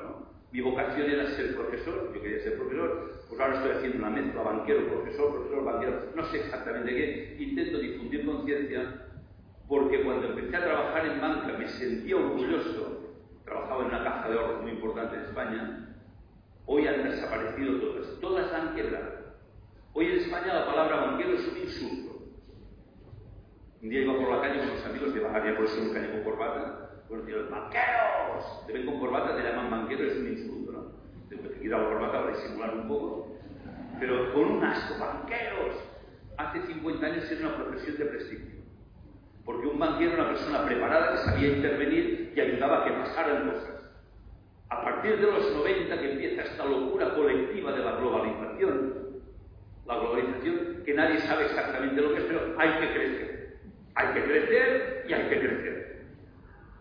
Mi 0.55 0.61
vocación 0.61 1.11
era 1.11 1.27
ser 1.33 1.53
profesor, 1.57 2.13
yo 2.15 2.23
quería 2.23 2.41
ser 2.45 2.57
profesor, 2.57 3.25
pues 3.29 3.41
ahora 3.41 3.57
estoy 3.57 3.73
haciendo 3.73 3.99
una 3.99 4.11
mezcla 4.11 4.41
banquero, 4.41 4.87
profesor, 4.87 5.33
profesor, 5.33 5.65
banquero, 5.65 6.13
no 6.15 6.25
sé 6.27 6.37
exactamente 6.43 6.95
qué, 6.95 7.37
intento 7.41 7.79
difundir 7.79 8.25
conciencia, 8.25 9.09
porque 9.67 10.05
cuando 10.05 10.29
empecé 10.29 10.57
a 10.57 10.65
trabajar 10.65 11.07
en 11.07 11.21
banca 11.21 11.59
me 11.59 11.67
sentía 11.67 12.15
orgulloso, 12.15 13.17
trabajaba 13.45 13.81
en 13.81 13.89
una 13.89 14.05
caja 14.05 14.29
de 14.29 14.39
ahorros 14.39 14.63
muy 14.63 14.71
importante 14.71 15.17
en 15.17 15.23
España, 15.23 15.89
hoy 16.67 16.87
han 16.87 17.03
desaparecido 17.03 17.81
todas, 17.81 18.21
todas 18.21 18.53
han 18.53 18.77
quebrado. 18.77 19.11
Hoy 19.93 20.07
en 20.07 20.19
España 20.21 20.55
la 20.55 20.67
palabra 20.67 21.07
banquero 21.07 21.33
es 21.33 21.49
un 21.49 21.59
insulto. 21.59 22.29
Un 23.83 23.89
día 23.89 24.03
iba 24.03 24.17
por 24.17 24.31
la 24.31 24.41
calle 24.41 24.61
con 24.61 24.69
los 24.69 24.87
amigos 24.87 25.15
de 25.15 25.21
Bavaria, 25.21 25.57
por 25.57 25.65
eso 25.65 25.83
nunca 25.83 25.99
llevo 25.99 26.23
corbata, 26.23 26.84
bueno, 27.09 27.25
tío, 27.25 27.51
banqueros, 27.51 28.67
te 28.67 28.73
ven 28.73 28.87
con 28.87 29.01
corbata, 29.01 29.37
te 29.37 29.43
llaman 29.43 29.71
banquero, 29.71 30.05
es 30.05 30.17
un 30.17 30.29
insulto, 30.29 30.73
¿no? 30.73 30.85
Te 31.29 31.37
que 31.37 31.61
quitar 31.61 31.81
la 31.81 31.89
corbata 31.89 32.23
para 32.23 32.37
disimular 32.37 32.75
un 32.75 32.89
poco, 32.89 33.37
pero 34.01 34.33
con 34.33 34.45
un 34.45 34.65
asco, 34.65 34.99
banqueros. 34.99 35.77
Hace 36.37 36.63
50 36.63 37.07
años 37.07 37.31
era 37.31 37.47
una 37.47 37.57
profesión 37.57 37.97
de 37.97 38.05
prestigio, 38.07 38.61
porque 39.45 39.67
un 39.67 39.79
banquero 39.79 40.15
era 40.15 40.23
una 40.23 40.33
persona 40.33 40.65
preparada 40.65 41.13
que 41.13 41.31
sabía 41.31 41.57
intervenir 41.57 42.33
y 42.35 42.41
ayudaba 42.41 42.81
a 42.81 42.85
que 42.85 42.93
pasaran 42.93 43.51
cosas. 43.51 43.91
A 44.71 44.83
partir 44.83 45.17
de 45.19 45.27
los 45.27 45.55
90 45.55 46.01
que 46.01 46.13
empieza 46.13 46.43
esta 46.43 46.65
locura 46.65 47.15
colectiva 47.15 47.73
de 47.73 47.85
la 47.85 47.93
globalización, 47.93 49.05
la 49.87 49.99
globalización 49.99 50.83
que 50.85 50.95
nadie 50.95 51.21
sabe 51.21 51.45
exactamente 51.45 52.01
lo 52.01 52.15
que 52.15 52.21
es, 52.21 52.25
pero 52.25 52.55
hay 52.59 52.81
que 52.81 52.93
crecer. 52.93 53.59
Hay 53.95 54.15
que 54.15 54.25
crecer 54.25 55.07
y 55.09 55.13
hay 55.13 55.29
que 55.29 55.39
crecer. 55.39 55.94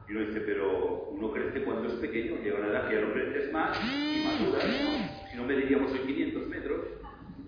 Y 0.07 0.11
uno 0.11 0.27
dice, 0.27 0.41
pero 0.41 1.09
uno 1.11 1.31
crece 1.31 1.63
cuando 1.63 1.87
es 1.87 1.95
pequeño, 1.95 2.35
llega 2.43 2.59
una 2.59 2.67
edad 2.67 2.89
que 2.89 2.95
ya 2.95 3.01
no 3.01 3.13
creces 3.13 3.51
más 3.53 3.79
y 3.83 4.23
maduras, 4.25 4.65
¿no? 4.65 5.29
Si 5.29 5.37
no 5.37 5.45
mediríamos 5.45 5.91
hoy 5.91 5.99
500 5.99 6.47
metros. 6.47 6.81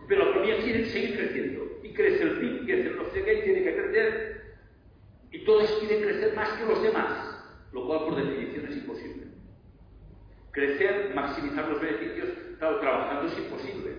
Pero 0.07 0.23
la 0.23 0.29
economía 0.31 0.57
quiere 0.63 0.85
seguir 0.85 1.17
creciendo. 1.17 1.79
Y 1.83 1.93
crece 1.93 2.23
el 2.23 2.39
PIB, 2.39 2.65
crece 2.65 2.89
el 2.89 2.97
no 2.97 3.05
sé 3.05 3.23
qué, 3.23 3.35
tiene 3.43 3.63
que 3.63 3.75
crecer. 3.75 4.41
Y 5.31 5.43
todos 5.43 5.69
quieren 5.79 6.03
crecer 6.03 6.35
más 6.35 6.49
que 6.53 6.65
los 6.65 6.81
demás, 6.81 7.43
lo 7.73 7.85
cual 7.87 7.99
por 8.05 8.15
definición 8.15 8.67
es 8.67 8.77
imposible. 8.77 9.25
Crecer, 10.51 11.13
maximizar 11.13 11.67
los 11.67 11.81
beneficios, 11.81 12.29
claro, 12.59 12.79
trabajando 12.79 13.27
es 13.27 13.37
imposible. 13.37 13.91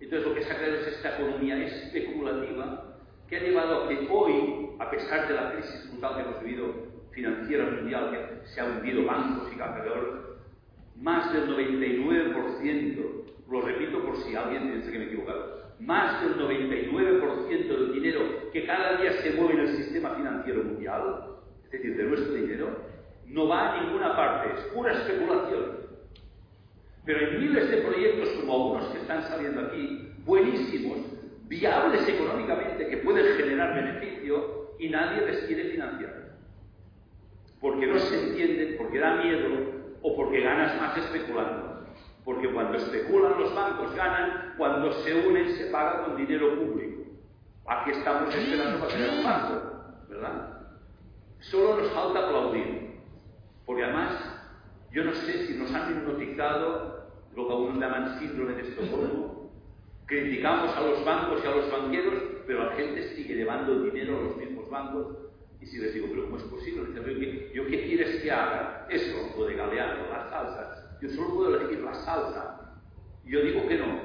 Entonces 0.00 0.28
lo 0.28 0.34
que 0.34 0.42
se 0.42 0.52
ha 0.52 0.56
creado 0.58 0.76
es 0.76 0.86
esta 0.88 1.18
economía 1.18 1.64
especulativa 1.64 2.98
que 3.28 3.36
ha 3.36 3.40
llevado 3.40 3.84
a 3.84 3.88
que 3.88 4.08
hoy, 4.10 4.70
a 4.78 4.90
pesar 4.90 5.28
de 5.28 5.34
la 5.34 5.52
crisis 5.52 5.90
brutal 5.90 6.16
que 6.16 6.22
hemos 6.22 6.42
vivido 6.42 6.89
financiera 7.20 7.70
mundial 7.70 8.10
que 8.10 8.48
se 8.48 8.60
ha 8.60 8.64
hundido 8.64 9.04
bancos 9.04 9.48
y 9.54 9.60
alrededor, 9.60 10.38
más 10.96 11.32
del 11.32 11.48
99%, 11.48 13.24
lo 13.50 13.60
repito 13.60 14.02
por 14.04 14.16
si 14.18 14.34
alguien 14.34 14.70
piensa 14.70 14.90
que 14.90 14.98
me 14.98 15.04
he 15.04 15.08
equivocado, 15.08 15.74
más 15.80 16.22
del 16.22 16.36
99% 16.36 17.68
del 17.68 17.92
dinero 17.92 18.20
que 18.52 18.64
cada 18.66 19.00
día 19.00 19.12
se 19.12 19.32
mueve 19.32 19.54
en 19.54 19.60
el 19.60 19.76
sistema 19.76 20.14
financiero 20.14 20.64
mundial, 20.64 21.26
es 21.64 21.70
decir, 21.70 21.96
de 21.96 22.04
nuestro 22.04 22.32
dinero, 22.34 22.90
no 23.26 23.48
va 23.48 23.74
a 23.74 23.82
ninguna 23.82 24.16
parte, 24.16 24.54
es 24.54 24.66
pura 24.72 24.92
especulación. 24.92 25.80
Pero 27.04 27.18
hay 27.18 27.38
miles 27.38 27.70
de 27.70 27.76
proyectos 27.78 28.28
como 28.40 28.52
algunos 28.52 28.92
que 28.92 28.98
están 28.98 29.22
saliendo 29.22 29.60
aquí, 29.62 30.12
buenísimos, 30.24 30.98
viables 31.48 32.08
económicamente, 32.08 32.88
que 32.88 32.96
pueden 32.98 33.36
generar 33.36 33.74
beneficio 33.74 34.74
y 34.78 34.88
nadie 34.88 35.26
les 35.26 35.44
quiere 35.44 35.70
financiar 35.70 36.19
porque 37.60 37.86
no 37.86 37.98
se 37.98 38.28
entienden, 38.28 38.76
porque 38.78 38.98
da 38.98 39.16
miedo 39.16 39.48
o 40.02 40.16
porque 40.16 40.40
ganas 40.40 40.80
más 40.80 40.96
especulando. 40.96 41.84
Porque 42.24 42.52
cuando 42.52 42.76
especulan 42.76 43.38
los 43.38 43.54
bancos 43.54 43.94
ganan, 43.94 44.54
cuando 44.56 44.92
se 44.92 45.26
unen 45.26 45.50
se 45.56 45.66
paga 45.66 46.04
con 46.04 46.16
dinero 46.16 46.54
público. 46.56 47.02
Aquí 47.66 47.90
estamos 47.90 48.34
esperando 48.34 48.78
para 48.80 48.92
tener 48.92 49.10
un 49.10 49.24
banco, 49.24 49.62
¿verdad? 50.08 50.60
Solo 51.40 51.82
nos 51.82 51.92
falta 51.92 52.26
aplaudir. 52.26 53.00
Porque 53.66 53.84
además, 53.84 54.12
yo 54.90 55.04
no 55.04 55.12
sé 55.12 55.46
si 55.46 55.54
nos 55.54 55.72
han 55.72 55.90
hipnotizado 55.92 57.10
lo 57.36 57.46
que 57.46 57.52
algunos 57.52 57.78
llaman 57.78 58.18
síndrome 58.18 58.54
de 58.54 58.62
Estocolmo. 58.62 59.50
Criticamos 60.06 60.76
a 60.76 60.80
los 60.80 61.04
bancos 61.04 61.40
y 61.44 61.46
a 61.46 61.54
los 61.54 61.70
banqueros, 61.70 62.14
pero 62.46 62.64
la 62.64 62.72
gente 62.72 63.14
sigue 63.14 63.34
llevando 63.34 63.82
dinero 63.82 64.18
a 64.18 64.22
los 64.22 64.36
mismos 64.36 64.68
bancos 64.68 65.19
y 65.60 65.66
si 65.66 65.78
les 65.78 65.92
digo, 65.92 66.06
pero 66.10 66.24
¿cómo 66.24 66.38
es 66.38 66.42
posible? 66.44 66.82
¿yo 67.54 67.66
qué 67.66 67.84
quieres 67.86 68.22
que 68.22 68.30
haga? 68.30 68.86
Eso, 68.88 69.34
lo 69.36 69.44
de 69.46 69.54
Galeano, 69.54 70.08
las 70.10 70.30
salsas. 70.30 70.98
Yo 71.02 71.08
solo 71.10 71.34
puedo 71.34 71.60
elegir 71.60 71.80
la 71.84 71.94
salsa. 71.94 72.78
Yo 73.24 73.42
digo 73.42 73.66
que 73.68 73.78
no. 73.78 74.00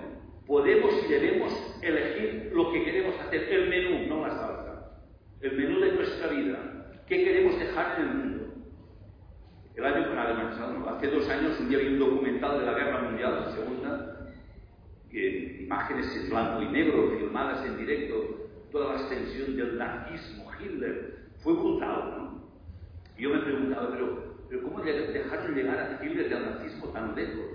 Podemos 0.45 0.93
y 1.03 1.11
debemos 1.11 1.79
elegir 1.81 2.51
lo 2.53 2.71
que 2.71 2.83
queremos 2.83 3.19
hacer, 3.19 3.43
el 3.51 3.69
menú, 3.69 4.07
no 4.07 4.27
la 4.27 4.33
salsa. 4.35 5.01
El 5.41 5.57
menú 5.57 5.79
de 5.79 5.93
nuestra 5.93 6.27
vida. 6.27 7.01
¿Qué 7.07 7.23
queremos 7.23 7.57
dejar 7.57 7.99
en 7.99 8.07
el 8.07 8.13
mundo? 8.15 8.45
El 9.75 9.85
año 9.85 10.09
con 10.09 10.15
hace 10.87 11.07
dos 11.07 11.29
años 11.29 11.59
un 11.59 11.69
día 11.69 11.79
vi 11.79 11.87
un 11.87 11.99
documental 11.99 12.59
de 12.59 12.65
la 12.65 12.73
Guerra 12.73 13.01
Mundial, 13.01 13.45
la 13.45 13.51
segunda, 13.51 14.31
que 15.11 15.63
imágenes 15.63 16.15
en 16.15 16.29
blanco 16.29 16.61
y 16.61 16.67
negro, 16.69 17.11
filmadas 17.17 17.65
en 17.65 17.77
directo, 17.77 18.49
toda 18.71 18.93
la 18.93 19.01
extensión 19.01 19.55
del 19.57 19.77
nazismo, 19.77 20.51
Hitler, 20.59 21.24
fue 21.45 21.53
brutal, 21.53 22.15
¿no? 22.17 22.41
Yo 23.19 23.29
me 23.29 23.41
preguntaba, 23.43 23.89
pero, 23.91 24.35
pero 24.49 24.63
¿cómo 24.63 24.81
dejaron 24.81 25.55
llegar 25.55 25.77
a 25.77 26.03
Hitler 26.03 26.27
del 26.27 26.43
nazismo 26.43 26.87
tan 26.87 27.15
lejos? 27.15 27.45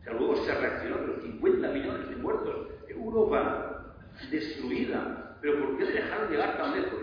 O 0.00 0.04
sea, 0.04 0.12
luego 0.12 0.36
se 0.36 0.54
reaccionó, 0.54 0.98
pero 0.98 1.20
50 1.20 1.68
millones 1.72 2.08
de 2.10 2.16
muertos, 2.16 2.68
Europa 2.88 3.96
destruida, 4.30 5.36
pero 5.42 5.58
¿por 5.58 5.76
qué 5.76 5.84
le 5.84 5.92
dejaron 5.92 6.30
llegar 6.30 6.56
tan 6.56 6.80
lejos? 6.80 7.00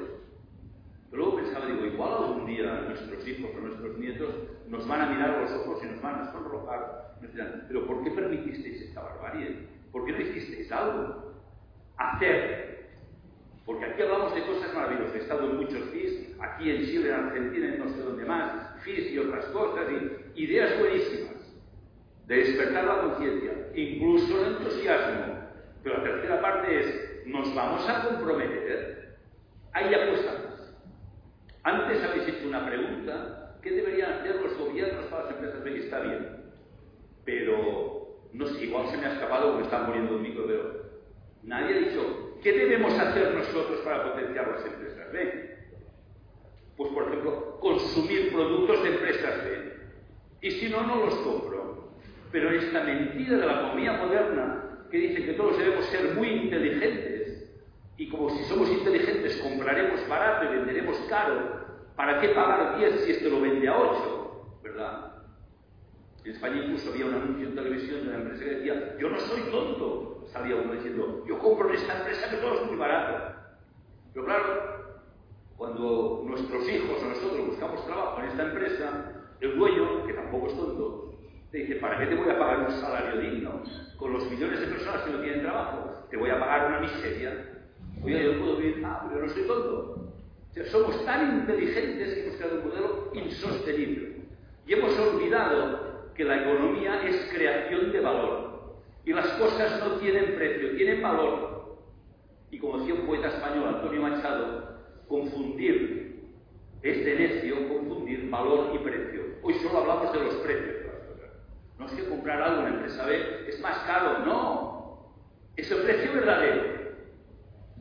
Pero 1.10 1.24
luego 1.24 1.36
pensaba, 1.36 1.66
digo, 1.66 1.86
igual 1.86 2.24
algún 2.24 2.46
día 2.46 2.86
nuestros 2.88 3.28
hijos 3.28 3.52
o 3.54 3.60
nuestros 3.60 3.98
nietos 3.98 4.34
nos 4.70 4.88
van 4.88 5.02
a 5.02 5.10
mirar 5.10 5.32
a 5.32 5.42
los 5.42 5.52
ojos 5.52 5.84
y 5.84 5.88
nos 5.88 6.02
van 6.02 6.16
a 6.16 6.32
sonrojar. 6.32 7.18
Nos 7.22 7.34
dirán, 7.34 7.66
pero 7.68 7.86
¿por 7.86 8.06
qué 8.06 8.12
permitisteis 8.12 8.84
esta 8.84 9.02
barbarie? 9.02 9.68
¿Por 9.92 10.06
qué 10.06 10.14
no 10.14 10.22
hicisteis 10.22 10.72
algo? 10.72 11.34
Hacer 11.98 12.81
porque 13.72 13.86
aquí 13.86 14.02
hablamos 14.02 14.36
de 14.36 14.44
cosas 14.44 14.74
maravillosas. 14.74 15.16
He 15.16 15.20
estado 15.20 15.50
en 15.50 15.58
muchos 15.58 15.84
FIS, 15.92 16.36
aquí 16.40 16.70
en 16.70 16.86
Chile, 16.86 17.10
en 17.10 17.16
Argentina, 17.16 17.68
en 17.68 17.80
no 17.80 17.90
sé 17.90 18.02
dónde 18.02 18.26
más, 18.26 18.82
FIS 18.84 19.12
y 19.12 19.18
otras 19.18 19.46
cosas, 19.46 19.86
y 20.36 20.44
ideas 20.44 20.78
buenísimas 20.78 21.36
de 22.28 22.36
despertar 22.36 22.84
la 22.84 23.02
conciencia, 23.02 23.52
incluso 23.76 24.46
el 24.46 24.54
entusiasmo. 24.54 25.40
Pero 25.84 25.98
la 25.98 26.04
tercera 26.04 26.42
parte 26.42 26.80
es, 26.80 27.28
¿nos 27.28 27.54
vamos 27.56 27.88
a 27.88 28.08
comprometer? 28.08 29.18
Ahí 29.74 29.94
apuestamos. 29.94 30.74
Antes 31.64 32.04
habéis 32.04 32.28
hecho 32.28 32.48
una 32.48 32.66
pregunta, 32.66 33.58
¿qué 33.62 33.72
deberían 33.72 34.14
hacer 34.14 34.36
los 34.42 34.58
gobiernos 34.58 35.06
para 35.06 35.24
las 35.24 35.34
empresas? 35.34 35.64
Ve 35.64 35.78
está 35.78 36.00
bien, 36.02 36.28
pero 37.24 38.20
no 38.34 38.46
sé, 38.48 38.66
igual 38.66 38.88
se 38.90 38.98
me 38.98 39.06
ha 39.06 39.14
escapado 39.14 39.52
porque 39.52 39.64
está 39.64 39.86
poniendo 39.86 40.16
un 40.16 40.22
micro, 40.22 40.46
pero 40.46 40.82
nadie 41.44 41.76
ha 41.76 41.80
dicho, 41.80 42.31
¿Qué 42.42 42.52
debemos 42.52 42.98
hacer 42.98 43.34
nosotros 43.36 43.80
para 43.82 44.12
potenciar 44.12 44.48
las 44.48 44.66
empresas 44.66 45.12
B? 45.12 45.58
Pues, 46.76 46.92
por 46.92 47.08
ejemplo, 47.08 47.60
consumir 47.60 48.32
productos 48.32 48.84
de 48.84 48.90
empresas 48.90 49.44
B. 49.46 49.74
Y 50.42 50.52
si 50.52 50.70
no, 50.70 50.82
no 50.82 51.06
los 51.06 51.16
compro. 51.18 51.92
Pero 52.32 52.50
esta 52.50 52.84
mentira 52.84 53.38
de 53.38 53.46
la 53.46 53.54
economía 53.54 53.94
moderna 53.94 54.86
que 54.90 54.98
dice 54.98 55.26
que 55.26 55.34
todos 55.34 55.58
debemos 55.58 55.86
ser 55.86 56.16
muy 56.16 56.30
inteligentes 56.30 57.22
y 57.98 58.10
como 58.10 58.30
si 58.32 58.44
somos 58.46 58.70
inteligentes 58.70 59.38
compraremos 59.38 60.08
barato 60.08 60.46
y 60.46 60.58
venderemos 60.58 60.98
caro, 61.08 61.66
¿para 61.96 62.20
qué 62.20 62.30
pagar 62.30 62.80
10 62.80 63.02
si 63.02 63.12
esto 63.12 63.30
lo 63.30 63.42
vende 63.42 63.68
a 63.68 63.78
8? 63.78 64.60
¿Verdad? 64.64 65.12
En 66.24 66.32
España 66.32 66.64
incluso 66.64 66.92
había 66.92 67.06
un 67.06 67.14
anuncio 67.14 67.48
en 67.48 67.56
televisión 67.56 68.02
de 68.02 68.08
una 68.10 68.18
empresa 68.18 68.44
que 68.44 68.56
decía, 68.56 68.98
yo 69.00 69.10
no 69.10 69.20
soy 69.20 69.42
tonto. 69.52 70.11
Salía 70.32 70.56
uno 70.56 70.74
diciendo, 70.74 71.24
yo 71.28 71.40
compro 71.40 71.70
en 71.70 71.76
esta 71.76 71.98
empresa 71.98 72.30
que 72.30 72.38
todo 72.38 72.62
es 72.62 72.68
muy 72.68 72.78
barato. 72.78 73.36
Pero 74.14 74.26
claro, 74.26 74.82
cuando 75.58 76.24
nuestros 76.26 76.68
hijos 76.70 77.04
o 77.04 77.06
nosotros 77.06 77.48
buscamos 77.48 77.86
trabajo 77.86 78.22
en 78.22 78.30
esta 78.30 78.44
empresa, 78.44 79.12
el 79.42 79.58
dueño, 79.58 80.06
que 80.06 80.14
tampoco 80.14 80.48
es 80.48 80.56
tonto, 80.56 81.14
te 81.52 81.58
dice, 81.60 81.76
¿para 81.76 82.00
qué 82.00 82.08
te 82.08 82.16
voy 82.16 82.30
a 82.30 82.40
pagar 82.40 82.62
un 82.62 82.72
salario 82.72 83.22
digno? 83.22 83.62
Con 83.98 84.14
los 84.14 84.30
millones 84.32 84.62
de 84.62 84.68
personas 84.68 85.02
que 85.02 85.12
no 85.12 85.22
tienen 85.22 85.42
trabajo, 85.42 86.08
te 86.10 86.18
voy 86.18 86.30
a 86.30 86.40
pagar 86.40 86.68
una 86.68 86.80
miseria. 86.80 87.66
Oye, 88.04 88.24
yo 88.24 88.40
puedo 88.40 88.58
vivir, 88.58 88.84
ah, 88.86 89.06
pero 89.10 89.26
no 89.26 89.30
soy 89.30 89.44
tonto. 89.44 90.14
somos 90.72 91.06
tan 91.06 91.40
inteligentes 91.40 92.14
que 92.14 92.24
hemos 92.24 92.36
creado 92.38 92.62
un 92.62 92.68
modelo 92.68 93.12
insostenible. 93.14 94.22
Y 94.66 94.74
hemos 94.74 94.98
olvidado 94.98 96.12
que 96.16 96.24
la 96.24 96.42
economía 96.42 97.04
es 97.04 97.30
creación 97.34 97.92
de 97.92 98.00
valor. 98.00 98.51
Y 99.06 99.14
las 99.14 99.28
cosas 99.34 99.80
no 99.80 99.96
tienen 99.98 100.36
precio, 100.36 100.76
tienen 100.76 101.02
valor. 101.02 101.78
Y 102.52 102.60
como 102.60 102.80
decía 102.80 102.96
un 102.96 103.08
poeta 103.08 103.30
español, 103.30 103.68
Antonio 103.68 104.02
Machado, 104.02 104.80
confundir 105.08 106.02
es 106.82 107.06
de 107.06 107.16
necio 107.16 107.68
confundir 107.68 108.30
valor 108.30 108.72
y 108.74 108.80
precio. 108.80 109.22
Hoy 109.44 109.54
solo 109.56 109.80
hablamos 109.80 110.12
de 110.14 110.20
los 110.20 110.36
precios 110.36 110.76
No 111.78 111.86
es 111.86 111.92
que 111.94 112.10
comprar 112.10 112.42
algo 112.42 112.62
en 112.62 112.74
empresa 112.74 113.06
B 113.06 113.46
es 113.48 113.60
más 113.62 113.78
caro, 113.86 114.26
no. 114.26 115.14
Es 115.56 115.70
el 115.72 115.84
precio 115.84 116.14
verdadero. 116.14 116.82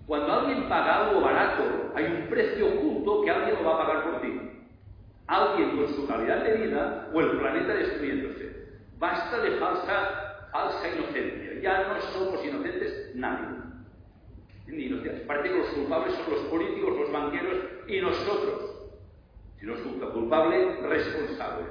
Cuando 0.07 0.33
alguien 0.33 0.69
paga 0.69 1.07
algo 1.07 1.21
barato, 1.21 1.93
hay 1.95 2.05
un 2.05 2.29
precio 2.29 2.67
oculto 2.69 3.23
que 3.23 3.31
alguien 3.31 3.63
lo 3.63 3.65
va 3.65 3.75
a 3.75 3.87
pagar 3.87 4.11
por 4.11 4.21
ti 4.23 4.51
alguien 5.31 5.77
con 5.77 5.95
su 5.95 6.09
calidad 6.09 6.43
de 6.43 6.55
vida 6.55 7.09
o 7.15 7.21
el 7.21 7.39
planeta 7.39 7.73
destruyéndose. 7.75 8.81
Basta 8.99 9.39
de 9.39 9.53
falsa, 9.53 10.30
falsa 10.51 10.89
inocencia. 10.89 11.61
Ya 11.61 11.89
no 11.89 12.01
somos 12.13 12.45
inocentes 12.45 13.15
nadie. 13.15 13.61
Ni 14.67 14.89
Parece 15.27 15.49
que 15.49 15.59
los 15.59 15.69
culpables 15.69 16.15
son 16.15 16.33
los 16.33 16.43
políticos, 16.45 16.97
los 16.97 17.13
banqueros 17.13 17.57
y 17.89 18.01
nosotros. 18.01 18.71
Si 19.59 19.67
nos 19.67 19.81
culpa 19.81 20.11
culpable, 20.11 20.77
responsables. 20.83 21.67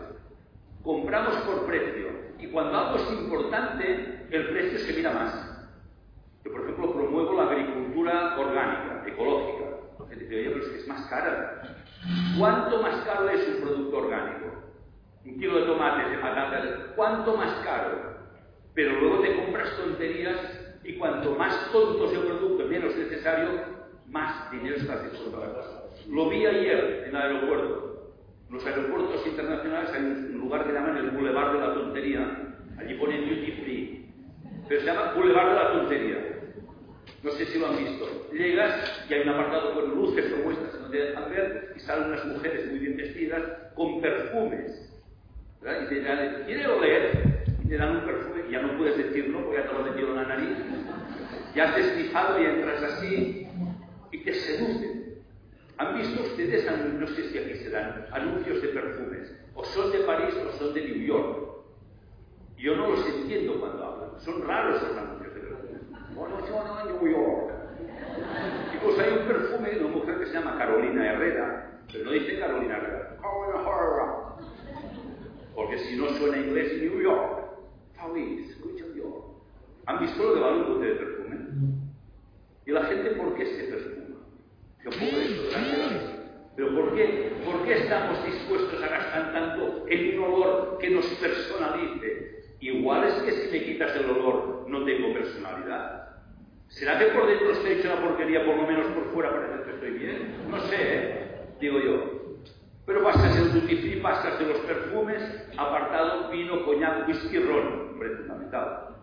Compramos 0.84 1.36
por 1.38 1.66
precio. 1.66 2.10
Y 2.38 2.48
cuando 2.48 2.78
algo 2.78 2.96
es 2.98 3.12
importante, 3.14 4.28
el 4.30 4.50
precio 4.50 4.80
se 4.80 4.94
mira 4.94 5.12
más. 5.12 5.68
Yo, 6.44 6.52
por 6.52 6.62
ejemplo, 6.62 6.94
promuevo 6.94 7.34
la 7.34 7.50
agricultura 7.50 8.38
orgánica, 8.38 9.04
ecológica. 9.08 9.66
La 10.00 10.08
gente 10.08 10.24
dice, 10.26 10.36
oye, 10.36 10.50
pero 10.50 10.66
es 10.66 10.70
que 10.70 10.78
es 10.78 10.88
más 10.88 11.08
cara. 11.08 11.62
¿Cuánto 12.38 12.82
más 12.82 12.96
caro 13.06 13.30
es 13.30 13.48
un 13.48 13.62
producto 13.62 13.98
orgánico? 13.98 14.46
Un 15.26 15.40
kilo 15.40 15.60
de 15.60 15.66
tomates, 15.66 16.12
de 16.12 16.18
patatas, 16.18 16.70
¿cuánto 16.96 17.36
más 17.36 17.54
caro? 17.66 18.19
Pero 18.74 19.00
luego 19.00 19.22
te 19.22 19.36
compras 19.36 19.76
tonterías 19.78 20.38
y 20.84 20.94
cuanto 20.94 21.36
más 21.36 21.72
tonto 21.72 22.10
sea 22.10 22.20
el 22.20 22.26
producto, 22.26 22.66
menos 22.66 22.96
necesario, 22.96 23.50
más 24.08 24.52
dinero 24.52 24.76
estás 24.76 25.04
gastar. 25.04 25.84
Lo 26.10 26.30
vi 26.30 26.46
ayer 26.46 27.06
en 27.08 27.16
el 27.16 27.22
aeropuerto. 27.22 28.14
En 28.48 28.56
los 28.56 28.66
aeropuertos 28.66 29.28
internacionales 29.28 29.92
hay 29.94 30.02
un 30.02 30.40
lugar 30.40 30.66
que 30.66 30.74
llaman 30.74 30.98
el 30.98 31.12
Boulevard 31.12 31.54
de 31.54 31.60
la 31.60 31.74
Tontería. 31.74 32.56
Allí 32.80 32.96
ponen 32.96 33.30
duty 33.30 33.52
free. 33.64 34.06
Pero 34.68 34.82
se 34.82 34.86
llama 34.88 35.14
Boulevard 35.14 35.50
de 35.50 35.56
la 35.56 35.72
Tontería. 35.74 36.40
No 37.22 37.32
sé 37.32 37.46
si 37.46 37.60
lo 37.60 37.68
han 37.68 37.78
visto. 37.78 38.30
Llegas 38.32 39.06
y 39.10 39.14
hay 39.14 39.22
un 39.22 39.30
apartado 39.30 39.74
con 39.74 39.96
luces 39.96 40.32
como 40.32 40.52
estas 40.52 40.74
que 40.74 40.80
no 40.80 40.90
te 40.90 40.98
dejan 40.98 41.30
ver 41.30 41.74
y 41.76 41.80
salen 41.80 42.08
unas 42.10 42.26
mujeres 42.26 42.68
muy 42.68 42.80
bien 42.80 42.98
vestidas 42.98 43.44
con 43.76 44.02
perfumes. 44.02 44.90
¿verdad? 45.62 45.84
Y 45.84 45.90
te 45.90 45.96
dirán, 45.96 46.44
¿quiere 46.46 46.68
oler? 46.68 47.29
Te 47.70 47.78
dan 47.78 47.98
un 47.98 48.02
perfume 48.02 48.46
y 48.50 48.52
ya 48.52 48.64
no 48.64 48.76
puedes 48.80 48.98
decirlo 48.98 49.46
porque 49.46 49.62
ya 49.62 49.68
te 49.68 49.74
lo 49.74 49.84
metido 49.84 50.10
en 50.10 50.16
la 50.16 50.24
nariz. 50.24 50.58
Ya 51.54 51.66
has 51.66 51.76
deslizado 51.76 52.42
y 52.42 52.46
entras 52.46 52.82
así 52.82 53.48
y 54.12 54.24
te 54.24 54.34
seducen. 54.34 55.20
¿Han 55.78 55.96
visto 55.96 56.24
ustedes, 56.24 56.66
no 57.00 57.08
sé 57.08 57.30
si 57.30 57.38
aquí 57.38 57.54
se 57.60 57.70
dan, 57.70 58.08
anuncios 58.12 58.64
de 58.64 58.70
perfumes? 58.70 59.36
O 59.54 59.64
son 59.64 59.92
de 59.92 60.00
París 60.00 60.34
o 60.36 60.52
son 60.58 60.74
de 60.74 60.82
New 60.82 61.06
York. 61.06 61.48
Yo 62.58 62.76
no 62.76 62.90
los 62.90 63.08
entiendo 63.08 63.60
cuando 63.60 63.86
hablan. 63.86 64.20
Son 64.20 64.42
raros 64.48 64.82
los 64.82 64.98
anuncios 64.98 65.36
de 65.36 65.40
perfumes. 65.40 65.82
Bueno, 66.16 66.40
yo 66.48 66.64
no 66.64 66.82
en 66.82 67.04
New 67.04 67.12
York. 67.12 67.54
Y 68.74 68.78
pues 68.84 69.00
hay 69.00 69.14
un 69.14 69.28
perfume 69.28 69.70
de 69.70 69.86
una 69.86 69.96
mujer 69.96 70.18
que 70.18 70.26
se 70.26 70.34
llama 70.34 70.58
Carolina 70.58 71.14
Herrera, 71.14 71.82
pero 71.92 72.06
no 72.06 72.12
dice 72.14 72.40
Carolina 72.40 72.78
Herrera. 72.78 73.16
Carolina 73.22 73.60
Herrera. 73.62 74.36
Porque 75.54 75.78
si 75.78 75.98
no 75.98 76.10
suena 76.10 76.40
inglés 76.40 76.82
New 76.82 77.02
York. 77.02 77.39
París, 78.00 78.58
New 78.64 78.96
York. 78.96 79.26
¿Han 79.86 80.00
visto 80.00 80.24
lo 80.24 80.34
que 80.34 80.40
vale 80.40 80.58
un 80.58 80.74
bote 80.74 80.86
de 80.86 80.96
perfume? 80.96 81.38
¿Y 82.66 82.72
la 82.72 82.84
gente 82.84 83.12
por 83.12 83.36
qué 83.36 83.46
se 83.46 83.64
perfuma? 83.64 84.00
De 84.84 84.90
eso 84.90 86.20
¿Pero 86.56 86.76
por 86.76 86.96
qué? 86.96 87.32
¿Por 87.46 87.64
qué 87.66 87.78
estamos 87.80 88.24
dispuestos 88.26 88.84
a 88.84 88.88
gastar 88.88 89.34
tanto 89.34 89.86
en 89.88 90.20
un 90.20 90.26
olor 90.26 90.78
que 90.80 90.90
nos 90.90 91.06
personalice? 91.06 92.44
Igual 92.60 93.06
es 93.06 93.14
que 93.16 93.32
si 93.32 93.52
me 93.52 93.64
quitas 93.64 93.96
el 93.96 94.10
olor 94.10 94.66
no 94.68 94.84
tengo 94.84 95.14
personalidad. 95.14 96.10
¿Será 96.68 97.00
que 97.00 97.06
por 97.06 97.28
dentro 97.28 97.52
estoy 97.52 97.74
hecho 97.74 97.92
una 97.92 98.02
porquería, 98.02 98.46
por 98.46 98.56
lo 98.56 98.68
menos 98.68 98.88
por 98.88 99.06
fuera 99.14 99.32
parece 99.32 99.64
que 99.64 99.72
estoy 99.72 99.92
bien? 99.92 100.36
No 100.50 100.60
sé, 100.68 100.76
¿eh? 100.80 101.28
digo 101.60 101.80
yo. 101.80 102.20
Pero 102.86 103.04
pasas 103.04 103.36
el 103.38 103.54
duty 103.54 103.76
free, 103.78 104.02
pasas 104.02 104.40
de 104.40 104.46
los 104.48 104.58
perfumes, 104.60 104.89
coñac, 106.80 107.08
whisky, 107.08 107.40
ron, 107.40 107.90
hombre, 107.92 108.16
fundamental. 108.16 108.96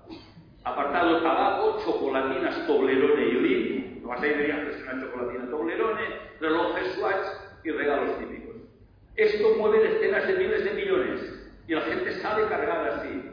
Apartado 0.65 1.23
tabaco, 1.23 1.79
chocolatinas, 1.85 2.67
Toblerone 2.67 3.27
y 3.27 3.37
Olin, 3.37 4.03
no 4.03 4.09
vas 4.09 4.23
a 4.23 4.27
ir 4.27 4.37
de 4.39 4.45
viajes 4.45 4.83
una 4.83 5.01
chocolatina 5.01 5.51
Toblerone, 5.51 6.03
relojes 6.41 6.95
Swatch 6.95 7.27
y 7.65 7.71
regalos 7.71 8.19
típicos. 8.19 8.57
Esto 9.17 9.55
mueve 9.59 9.89
decenas 9.89 10.27
de 10.27 10.35
miles 10.37 10.65
de 10.65 10.71
millones 10.73 11.51
y 11.69 11.75
la 11.75 11.83
gente 11.83 12.13
sale 12.21 12.49
cargada 12.49 12.97
así. 12.97 13.31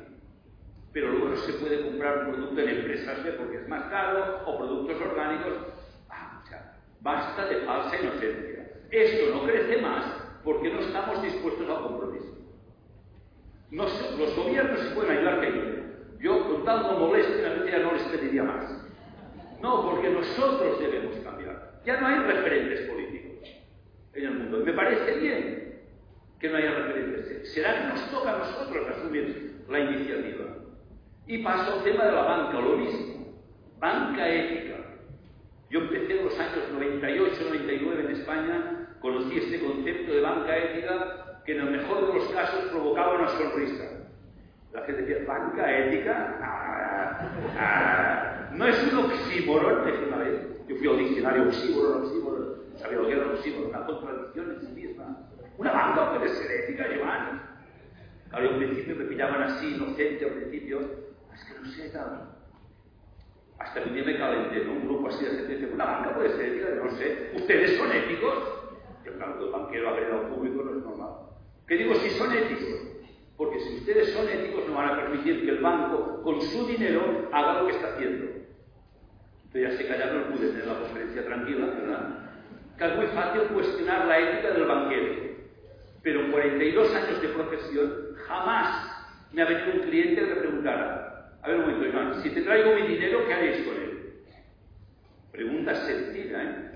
Pero 0.91 1.11
luego 1.11 1.29
no 1.29 1.35
se 1.37 1.53
puede 1.53 1.81
comprar 1.81 2.19
un 2.19 2.33
producto 2.33 2.61
en 2.61 2.69
empresas 2.69 3.17
porque 3.37 3.57
es 3.57 3.67
más 3.67 3.85
caro 3.85 4.41
o 4.45 4.57
productos 4.57 5.01
orgánicos. 5.01 5.53
Ah, 6.09 6.41
o 6.43 6.47
sea, 6.47 6.77
basta 7.01 7.47
de 7.47 7.57
falsa 7.61 7.99
inocencia. 7.99 8.69
Esto 8.91 9.35
no 9.35 9.43
crece 9.43 9.81
más 9.81 10.05
porque 10.43 10.69
no 10.69 10.81
estamos 10.81 11.23
dispuestos 11.23 11.67
al 11.67 11.81
compromiso. 11.81 12.42
Los 13.73 14.35
gobiernos 14.35 14.79
se 14.79 14.95
pueden 14.95 15.17
ayudar 15.17 15.41
que 15.41 15.47
ayuden. 15.47 15.93
Yo, 16.19 16.47
con 16.47 16.63
tal 16.63 16.83
no 16.83 17.15
ya 17.65 17.79
no 17.79 17.93
les 17.93 18.03
pediría 18.03 18.43
más. 18.43 18.71
No, 19.61 19.89
porque 19.89 20.09
nosotros 20.09 20.79
debemos 20.79 21.15
cambiar. 21.23 21.81
Ya 21.85 21.99
no 21.99 22.07
hay 22.07 22.19
referentes 22.19 22.81
políticos 22.81 23.49
en 24.13 24.25
el 24.25 24.33
mundo. 24.35 24.63
me 24.63 24.73
parece 24.73 25.19
bien 25.19 25.81
que 26.39 26.49
no 26.49 26.57
haya 26.57 26.71
referentes. 26.71 27.51
¿Será 27.53 27.79
que 27.79 27.87
nos 27.87 28.11
toca 28.11 28.35
a 28.35 28.37
nosotros 28.39 28.87
asumir 28.89 29.63
la 29.67 29.79
iniciativa? 29.79 30.45
Y 31.25 31.39
paso 31.39 31.73
al 31.73 31.83
tema 31.83 32.05
de 32.05 32.11
la 32.11 32.21
banca, 32.21 32.59
lo 32.59 32.77
mismo. 32.77 33.33
Banca 33.79 34.29
ética. 34.29 34.75
Yo 35.69 35.79
empecé 35.79 36.19
en 36.19 36.25
los 36.25 36.39
años 36.39 36.63
98-99 36.73 37.99
en 37.99 38.11
España, 38.11 38.97
conocí 39.01 39.37
este 39.37 39.59
concepto 39.59 40.13
de 40.13 40.21
banca 40.21 40.57
ética 40.57 41.22
que 41.45 41.55
en 41.55 41.61
el 41.61 41.71
mejor 41.71 42.07
de 42.07 42.19
los 42.19 42.27
casos 42.29 42.65
provocaba 42.71 43.15
una 43.15 43.27
sonrisa. 43.29 43.83
La 44.71 44.81
gente 44.83 45.03
decía, 45.03 45.25
¿banca 45.27 45.77
ética? 45.77 46.37
Ah, 46.41 47.29
ah, 47.59 48.49
no 48.53 48.67
es 48.67 48.91
un 48.91 48.99
oxímoron, 48.99 49.87
es 49.87 50.07
una 50.07 50.17
vez. 50.17 50.67
Yo 50.67 50.75
fui 50.77 50.87
al 50.87 50.97
diccionario 50.97 51.43
oxímoron, 51.43 52.03
oxímoron, 52.03 52.55
sabía 52.77 52.97
lo 52.97 53.07
que 53.07 53.13
era 53.13 53.25
un 53.25 53.31
oxímoron, 53.33 53.69
una 53.69 53.85
contradicción 53.85 54.51
en 54.51 54.61
sí 54.61 54.71
misma. 54.73 55.17
Una 55.57 55.71
banca 55.71 56.17
puede 56.17 56.29
ser 56.29 56.51
ética, 56.63 56.87
Giovanni. 56.87 57.39
Claro, 58.29 58.49
al 58.49 58.57
principio 58.57 58.95
me 58.95 59.05
pillaban 59.05 59.43
así, 59.43 59.75
inocente 59.75 60.25
al 60.25 60.31
principio. 60.31 60.79
Es 61.33 61.43
que 61.43 61.59
no 61.59 61.65
sé, 61.65 61.89
tal. 61.89 62.29
Hasta 63.59 63.83
que 63.83 63.89
un 63.89 63.95
día 63.95 64.05
me 64.05 64.17
calenté, 64.17 64.65
¿no? 64.65 64.73
Un 64.73 64.87
grupo 64.87 65.09
así 65.09 65.23
de 65.23 65.31
gente 65.31 65.55
dice, 65.55 65.73
una 65.73 65.85
banca 65.85 66.15
puede 66.15 66.29
ser 66.31 66.45
ética, 66.45 66.69
no 66.83 66.89
sé. 66.91 67.31
¿Ustedes 67.35 67.77
son 67.77 67.91
éticos? 67.91 68.33
Yo, 69.05 69.13
claro, 69.17 69.37
que 69.37 69.45
el 69.45 69.51
banquero 69.51 69.89
agreda 69.89 70.19
al 70.19 70.27
público 70.29 70.63
no 70.63 70.71
es 70.71 70.83
normal. 70.83 71.32
¿Qué 71.67 71.77
digo 71.77 71.95
si 71.95 72.09
son 72.11 72.31
éticos? 72.35 72.93
Porque 73.37 73.59
si 73.59 73.75
ustedes 73.77 74.13
son 74.13 74.27
éticos 74.27 74.67
no 74.67 74.75
van 74.75 74.89
a 74.89 74.95
permitir 74.95 75.43
que 75.43 75.51
el 75.51 75.59
banco 75.59 76.21
con 76.23 76.41
su 76.41 76.67
dinero 76.67 77.29
haga 77.31 77.61
lo 77.61 77.67
que 77.67 77.73
está 77.73 77.93
haciendo. 77.93 78.25
Entonces 79.45 79.71
ya 79.71 79.77
se 79.77 79.87
callaron, 79.87 80.29
no 80.29 80.35
pude 80.35 80.49
tener 80.49 80.67
la 80.67 80.79
conferencia 80.79 81.25
tranquila, 81.25 81.65
¿verdad? 81.67 82.19
Que 82.77 82.85
es 82.85 82.95
muy 82.95 83.07
fácil 83.07 83.41
cuestionar 83.53 84.05
la 84.05 84.19
ética 84.19 84.51
del 84.51 84.65
banquero. 84.65 85.23
Pero 86.01 86.21
en 86.21 86.31
42 86.31 86.95
años 86.95 87.21
de 87.21 87.27
profesión 87.29 88.15
jamás 88.27 88.93
me 89.31 89.41
ha 89.41 89.45
venido 89.45 89.73
un 89.73 89.89
cliente 89.89 90.21
que 90.21 90.27
me 90.27 90.35
preguntara, 90.35 91.31
a 91.41 91.47
ver 91.47 91.57
un 91.57 91.61
momento, 91.63 91.85
Iván, 91.85 92.21
si 92.21 92.29
te 92.29 92.41
traigo 92.41 92.75
mi 92.75 92.87
dinero, 92.87 93.25
¿qué 93.25 93.33
haréis 93.33 93.65
con 93.65 93.75
él? 93.75 94.13
Pregunta 95.31 95.75
sencilla, 95.75 96.43
¿eh? 96.43 96.73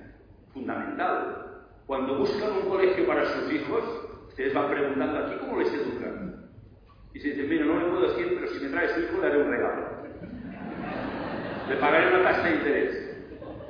fundamental. 0.53 1.65
Cuando 1.85 2.17
buscan 2.17 2.51
un 2.51 2.69
colegio 2.69 3.05
para 3.05 3.25
sus 3.25 3.51
hijos, 3.53 4.06
ustedes 4.37 4.53
van 4.53 4.69
preguntando 4.69 5.17
aquí 5.17 5.35
cómo 5.39 5.59
les 5.59 5.73
educan. 5.73 6.45
Y 7.11 7.19
se 7.19 7.29
dice, 7.29 7.41
mira, 7.47 7.65
no 7.65 7.79
le 7.79 7.85
puedo 7.87 8.07
decir, 8.07 8.35
pero 8.35 8.47
si 8.47 8.63
me 8.63 8.69
trae 8.69 8.89
su 8.89 8.99
hijo 8.99 9.19
le 9.19 9.25
haré 9.25 9.41
un 9.41 9.49
regalo. 9.49 9.97
Le 11.67 11.75
pagaré 11.77 12.07
una 12.13 12.23
tasa 12.23 12.43
de 12.43 12.55
interés. 12.55 13.17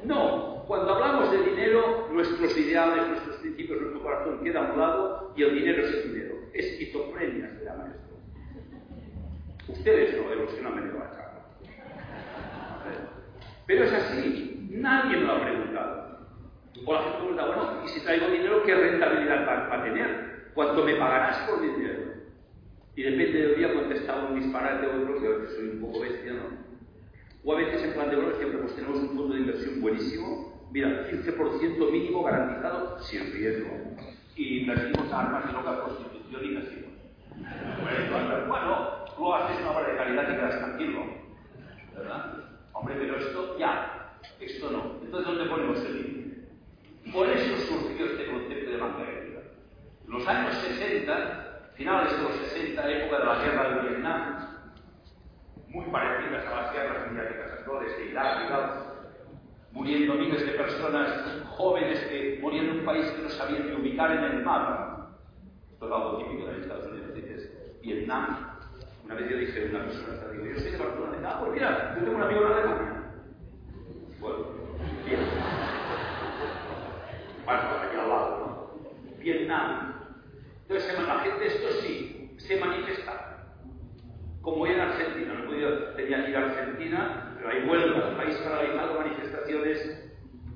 No, 0.03 0.65
cuando 0.67 0.93
hablamos 0.93 1.31
de 1.31 1.37
dinero, 1.37 2.09
nuestros 2.11 2.57
ideales, 2.57 3.07
nuestros 3.07 3.37
principios, 3.37 3.79
nuestro 3.79 4.03
corazón 4.03 4.43
queda 4.43 4.59
a 4.59 4.73
un 4.73 4.77
lado 4.77 5.33
y 5.37 5.43
el 5.43 5.55
dinero 5.55 5.85
es 5.85 5.93
el 5.93 6.11
dinero. 6.11 6.35
Esquizofrenia 6.53 7.49
se 7.49 7.63
llama 7.63 7.85
esto. 7.87 9.71
Ustedes 9.71 10.21
no, 10.21 10.29
de 10.29 10.35
los 10.35 10.53
que 10.53 10.61
no 10.61 10.67
han 10.67 10.75
venido 10.75 10.97
a 10.97 11.05
la 11.05 11.11
charla. 11.11 11.45
Pero 13.65 13.85
es 13.85 13.93
así, 13.93 14.67
nadie 14.69 15.15
me 15.15 15.23
lo 15.23 15.31
ha 15.31 15.41
preguntado. 15.45 16.07
O 16.85 16.93
la 16.93 17.03
gente 17.03 17.17
pregunta, 17.19 17.45
bueno, 17.45 17.83
y 17.85 17.87
si 17.87 18.01
traigo 18.01 18.27
dinero, 18.27 18.63
¿qué 18.63 18.75
rentabilidad 18.75 19.47
va, 19.47 19.73
a 19.73 19.83
tener? 19.83 20.36
¿Cuánto 20.57 20.83
me 20.83 20.95
pagarás 20.95 21.47
por 21.47 21.61
mi 21.61 21.67
dinero? 21.67 22.13
Y 22.95 23.03
depende 23.03 23.41
del 23.41 23.57
día 23.57 23.75
contestaba 23.75 24.29
un 24.29 24.39
disparate 24.39 24.87
o 24.87 25.03
otro, 25.03 25.21
que 25.21 25.27
a 25.27 25.37
veces 25.37 25.55
soy 25.55 25.67
un 25.69 25.81
poco 25.81 25.99
bestia, 25.99 26.33
¿no? 26.33 26.45
O 27.43 27.53
a 27.53 27.57
veces 27.59 27.83
en 27.83 27.93
plan 27.93 28.09
de 28.09 28.17
pues 28.17 28.75
tenemos 28.75 28.99
un 29.01 29.09
fondo 29.09 29.35
de 29.35 29.41
inversión 29.41 29.81
buenísimo, 29.81 30.67
mira, 30.71 31.07
15% 31.11 31.91
mínimo 31.91 32.23
garantizado 32.23 32.99
sin 33.03 33.31
riesgo. 33.33 33.69
Y 34.35 34.61
invertimos 34.61 35.13
armas 35.13 35.45
de 35.45 35.53
loca 35.53 35.85
prostitución 35.85 36.43
y 36.43 36.55
casino. 36.55 36.87
Bueno, 38.47 39.05
tú 39.15 39.33
haces 39.35 39.61
una 39.61 39.77
obra 39.77 39.91
de 39.91 39.97
calidad 39.97 40.23
y 40.23 40.35
quedas 40.37 40.57
tranquilo. 40.57 41.03
¿Verdad? 41.95 42.33
Hombre, 42.73 42.95
pero 42.97 43.15
esto 43.17 43.59
ya, 43.59 44.17
esto 44.39 44.71
no. 44.71 44.95
Entonces, 45.05 45.27
¿dónde 45.27 45.51
ponemos 45.51 45.85
el 45.85 46.01
límite? 46.01 46.47
Por 47.13 47.29
eso 47.29 47.57
surgió 47.57 48.07
este 48.07 48.25
concepto 48.31 48.71
de 48.71 48.77
banca. 48.77 49.26
En 50.07 50.13
los 50.13 50.25
años 50.25 50.55
60 50.55 51.71
finales 51.75 52.17
de 52.17 52.23
los 52.23 52.33
60, 52.33 52.91
época 52.91 53.19
de 53.19 53.25
la 53.25 53.43
guerra 53.43 53.69
de 53.69 53.89
Vietnam, 53.89 54.47
muy 55.67 55.85
parecidas 55.91 56.45
a 56.47 56.61
las 56.61 56.73
guerras 56.73 57.11
mediáticas 57.11 57.51
actuales 57.59 57.97
de 57.97 58.05
Irak 58.05 58.45
y 58.45 58.47
tal, 58.47 58.71
muriendo 59.73 60.13
miles 60.15 60.45
de 60.45 60.53
personas 60.53 61.43
jóvenes 61.49 61.99
que 62.09 62.39
morían 62.41 62.67
en 62.67 62.79
un 62.79 62.85
país 62.85 63.05
que 63.11 63.21
no 63.21 63.29
sabían 63.29 63.67
ni 63.67 63.75
ubicar 63.75 64.11
en 64.11 64.23
el 64.23 64.43
mapa. 64.43 65.09
Esto 65.73 65.87
es 65.87 65.91
algo 65.91 66.17
típico 66.19 66.47
de 66.47 66.61
Estados 66.61 66.87
Unidos, 66.87 67.13
dices, 67.13 67.81
Vietnam. 67.81 68.59
Una 69.03 69.15
vez 69.15 69.29
yo 69.29 69.37
dije 69.37 69.65
a 69.65 69.69
una 69.69 69.85
persona, 69.85 70.31
digo, 70.31 70.45
yo 70.45 70.59
soy 70.59 70.71
de 70.71 70.77
Barcelona, 70.77 71.17
ah, 71.29 71.39
pues 71.41 71.51
mira, 71.51 71.95
yo 71.95 72.03
tengo 72.05 72.17
un 72.17 72.23
amigo 72.23 72.41
en 72.45 72.53
Alemania. 72.53 73.03
Bueno, 74.21 74.37
bien. 75.05 75.19
Bueno, 77.45 77.61
allá 77.61 78.03
al 78.03 78.09
lado, 78.09 78.37
¿no? 78.39 79.17
Vietnam, 79.19 79.96
entonces, 80.69 81.07
la 81.07 81.19
gente, 81.19 81.47
esto 81.47 81.67
sí, 81.81 82.35
se 82.37 82.59
manifiesta. 82.59 83.45
Como 84.41 84.67
en 84.67 84.79
Argentina, 84.81 85.33
no 85.33 85.45
podía, 85.45 85.95
tenía 85.95 86.25
que 86.25 86.31
ir 86.31 86.37
a 86.37 86.45
Argentina, 86.45 87.35
pero 87.37 87.49
hay 87.49 87.69
huelgas, 87.69 88.15
país 88.15 88.35
paralizado, 88.37 88.99
manifestaciones. 88.99 90.03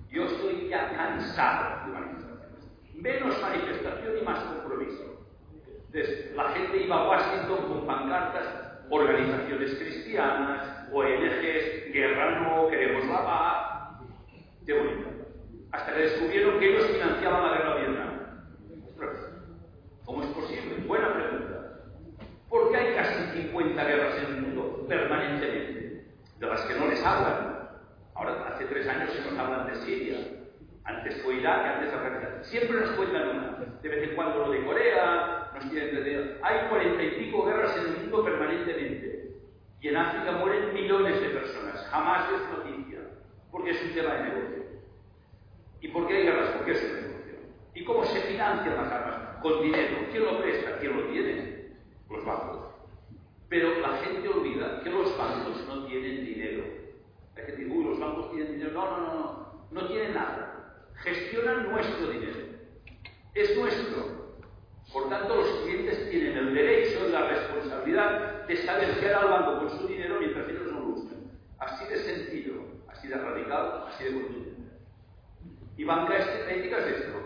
Yo 0.10 0.26
estoy 0.26 0.68
ya 0.68 0.92
cansado 0.92 1.86
de 1.86 1.94
manifestaciones. 1.94 2.72
menos 2.96 3.42
manifestación 3.42 4.18
y 4.18 4.22
más 4.26 4.40
compromiso. 4.40 5.28
Entonces, 5.94 6.36
la 6.36 6.50
gente 6.50 6.84
iba 6.84 6.98
a 6.98 7.10
Washington 7.10 7.68
con 7.70 7.88
pancartas, 7.88 8.84
organizaciones 8.90 9.76
cristianas, 9.76 10.90
ONGs, 10.92 11.94
guerra 11.94 12.42
no, 12.42 12.68
queremos 12.68 13.06
la 13.06 13.24
paz. 13.24 14.02
Qué 14.66 14.78
bonito. 14.78 15.10
Hasta 15.72 15.94
que 15.94 16.02
descubrieron 16.02 16.60
que 16.60 16.70
ellos 16.70 16.88
financiaban 16.88 17.44
la 17.44 17.58
guerra 17.58 17.76
de 17.76 17.82
Vietnam. 17.82 18.11
¿Cómo 20.06 20.24
es 20.24 20.30
posible? 20.30 20.84
Buena 20.88 21.14
pregunta. 21.14 21.62
¿Por 22.50 22.72
qué 22.72 22.78
hay 22.78 22.96
casi 22.96 23.42
50 23.42 23.84
guerras 23.84 24.16
en 24.18 24.26
el 24.26 24.42
mundo 24.42 24.86
permanentemente? 24.88 26.06
De 26.40 26.48
las 26.48 26.62
que 26.62 26.74
no 26.74 26.88
les 26.88 27.04
hablan. 27.04 27.70
Ahora, 28.16 28.48
hace 28.48 28.66
tres 28.66 28.88
años 28.88 29.12
se 29.12 29.22
nos 29.22 29.40
hablan 29.40 29.68
de 29.68 29.76
Siria. 29.76 30.18
Antes 30.84 31.22
fue 31.22 31.36
Irak, 31.36 31.66
antes 31.66 31.94
Afganistán. 31.94 32.44
Siempre 32.44 32.82
nos 32.82 32.90
cuentan 32.92 33.30
una. 33.30 33.58
De 33.82 33.90
vez 33.90 34.10
en 34.10 34.16
cuando 34.16 34.40
lo 34.40 34.52
de 34.52 34.66
Corea, 34.66 35.52
nos 35.54 35.70
tienen 35.70 36.04
de... 36.04 36.40
Hay 36.42 36.68
cuarenta 36.68 37.04
y 37.04 37.12
pico 37.12 37.46
guerras 37.46 37.78
en 37.78 37.94
el 37.94 37.98
mundo 38.02 38.26
permanentemente. 38.26 39.36
Y 39.80 39.88
en 39.88 39.98
África 39.98 40.32
mueren 40.34 40.74
millones 40.74 41.22
de 41.22 41.30
personas. 41.30 41.88
Jamás 41.90 42.28
es 42.34 42.58
noticia. 42.58 43.00
Porque 43.52 43.72
es 43.72 43.84
un 43.84 43.94
tema 43.94 44.14
de 44.16 44.24
negocio. 44.24 44.64
¿Y 45.82 45.88
por 45.90 46.08
qué 46.08 46.18
hay 46.18 46.24
guerras? 46.24 46.50
Porque 46.58 46.72
es 46.72 46.84
un 46.84 47.02
negocio. 47.02 47.36
¿Y 47.76 47.86
cómo 47.86 48.04
se 48.04 48.20
financian 48.22 48.76
las 48.76 48.92
armas? 48.92 49.31
Con 49.42 49.62
dinero. 49.62 50.08
¿Quién 50.12 50.26
lo 50.26 50.42
presta? 50.42 50.78
¿Quién 50.80 50.98
lo 50.98 51.04
tiene? 51.12 51.76
Los 52.10 52.26
bancos. 52.26 52.60
Pero 53.50 53.80
la 53.80 53.98
gente 53.98 54.28
olvida 54.30 54.82
que 54.84 54.90
los 54.90 55.18
bancos 55.18 55.66
no 55.68 55.86
tienen 55.86 56.26
dinero. 56.26 56.64
Hay 57.36 57.44
gente 57.46 57.58
que 57.58 57.66
dice, 57.66 57.78
uy, 57.78 57.86
los 57.86 58.00
bancos 58.00 58.32
tienen 58.32 58.54
dinero. 58.54 58.72
No, 58.72 58.86
no, 58.86 58.98
no, 58.98 59.14
no. 59.14 59.52
No 59.72 59.88
tienen 59.88 60.14
nada 60.14 60.52
gestionan 61.04 61.72
nuestro 61.72 62.10
dinero. 62.10 62.40
Es 63.34 63.58
nuestro. 63.58 64.22
Por 64.92 65.10
tanto, 65.10 65.36
los 65.36 65.48
clientes 65.64 66.10
tienen 66.10 66.38
el 66.38 66.54
derecho 66.54 67.08
y 67.08 67.12
la 67.12 67.28
responsabilidad 67.28 68.46
de 68.46 68.58
saber 68.58 69.00
qué 69.00 69.08
hará 69.08 69.22
el 69.22 69.28
banco 69.28 69.60
con 69.60 69.80
su 69.80 69.88
dinero 69.88 70.18
mientras 70.20 70.50
ellos 70.50 70.72
no 70.72 70.80
lo 70.80 70.86
usen. 70.88 71.32
Así 71.60 71.86
de 71.86 71.98
sencillo, 71.98 72.66
así 72.90 73.08
de 73.08 73.16
radical, 73.16 73.86
así 73.88 74.04
de 74.04 74.14
contundente. 74.14 74.62
Y 75.78 75.84
banca 75.86 76.18
ética 76.18 76.78
es 76.80 76.88
esto. 76.88 77.20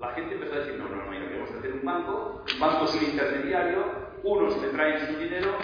La 0.00 0.12
gente 0.12 0.34
empezó 0.34 0.54
a 0.54 0.58
decir, 0.58 0.74
no, 0.78 0.88
no, 0.88 0.96
no, 0.96 1.10
mira, 1.10 1.28
queremos 1.28 1.50
hacer 1.50 1.72
un 1.72 1.84
banco, 1.84 2.44
un 2.54 2.60
banco 2.60 2.86
sin 2.86 3.10
intermediario, 3.10 3.84
unos 4.22 4.56
me 4.62 4.68
traen 4.68 5.06
su 5.06 5.18
dinero, 5.18 5.58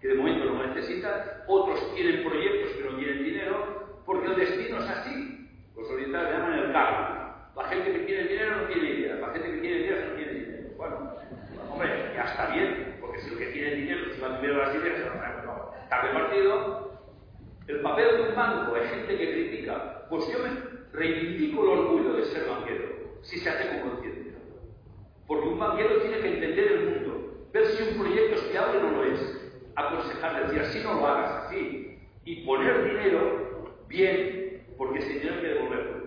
que 0.00 0.08
de 0.08 0.14
momento 0.14 0.44
no 0.46 0.62
lo 0.62 0.66
necesitan, 0.66 1.12
otros 1.46 1.94
tienen 1.94 2.24
proyectos 2.24 2.72
que 2.72 2.84
no 2.84 2.96
tienen 2.96 3.24
dinero, 3.24 4.00
porque 4.04 4.26
el 4.26 4.36
destino 4.36 4.78
es 4.78 4.88
así. 4.88 5.48
Los 5.76 5.88
orientales 5.90 6.32
llaman 6.32 6.58
el 6.58 6.72
karma. 6.72 7.50
La 7.54 7.64
gente 7.64 7.92
que 7.92 7.98
tiene 8.00 8.22
dinero 8.24 8.56
no 8.56 8.66
tiene 8.68 8.90
idea. 8.90 9.14
La 9.16 9.28
gente 9.28 9.50
que 9.50 9.58
tiene 9.58 9.76
dinero 9.78 10.08
no 10.08 10.16
tiene 10.16 10.32
dinero. 10.32 10.68
Bueno, 10.76 11.14
hombre, 11.70 12.12
ya 12.14 12.22
está 12.22 12.46
bien, 12.54 12.96
porque 13.00 13.20
si 13.20 13.32
el 13.32 13.38
que 13.38 13.46
tiene 13.46 13.74
dinero 13.74 14.12
se 14.12 14.20
va 14.20 14.34
a 14.34 14.40
primero 14.40 14.62
las 14.62 14.74
ideas, 14.74 14.98
no, 15.44 15.72
está 15.82 16.02
repartido. 16.02 16.98
El 17.66 17.80
papel 17.80 18.16
de 18.16 18.28
un 18.30 18.34
banco 18.34 18.74
hay 18.74 18.88
gente 18.88 19.18
que 19.18 19.32
critica. 19.32 20.06
Pues 20.08 20.26
yo 20.32 20.38
me 20.38 20.50
reivindico 20.92 21.62
el 21.62 21.78
orgullo 21.80 22.12
de 22.14 22.24
ser 22.24 22.48
banquero, 22.48 22.86
si 23.22 23.38
se 23.38 23.50
hace 23.50 23.68
con 23.68 23.90
conciencia. 23.90 24.32
Porque 25.26 25.48
un 25.48 25.58
banquero 25.58 26.00
tiene 26.00 26.20
que 26.20 26.34
entender 26.34 26.72
el 26.72 26.90
mundo, 26.90 27.48
ver 27.52 27.66
si 27.66 27.82
un 27.82 27.98
proyecto 27.98 28.36
es 28.36 28.42
fiable 28.42 28.78
o 28.78 28.82
no 28.82 28.90
lo 28.92 29.04
es, 29.04 29.52
aconsejar, 29.76 30.46
decir 30.46 30.62
así 30.62 30.80
no 30.82 30.94
lo 30.94 31.06
hagas, 31.06 31.44
así, 31.44 31.98
y 32.24 32.46
poner 32.46 32.84
dinero 32.84 33.76
bien 33.88 34.64
porque 34.76 35.02
se 35.02 35.20
tiene 35.20 35.40
que 35.40 35.48
devolverlo. 35.48 35.98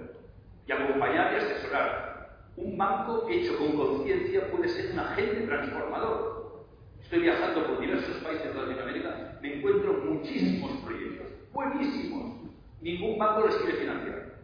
Y 0.67 0.71
acompañar 0.71 1.34
y 1.34 1.36
asesorar. 1.38 2.47
Un 2.56 2.78
banco 2.78 3.28
hecho 3.30 3.58
con 3.58 3.76
conciencia 3.78 4.50
puede 4.52 4.69
ser 4.69 4.91
un 4.91 5.00
agente 5.00 5.47
transformador. 5.47 6.65
Estoy 7.02 7.21
viajando 7.21 7.67
por 7.67 7.80
diversos 7.80 8.17
países 8.17 8.54
de 8.54 8.62
Latinoamérica, 8.62 9.39
me 9.41 9.56
encuentro 9.56 9.93
muchísimos 9.93 10.71
proyectos, 10.84 11.28
buenísimos. 11.52 12.41
Ningún 12.82 13.17
banco 13.17 13.47
les 13.47 13.56
quiere 13.58 13.78
financiar. 13.78 14.38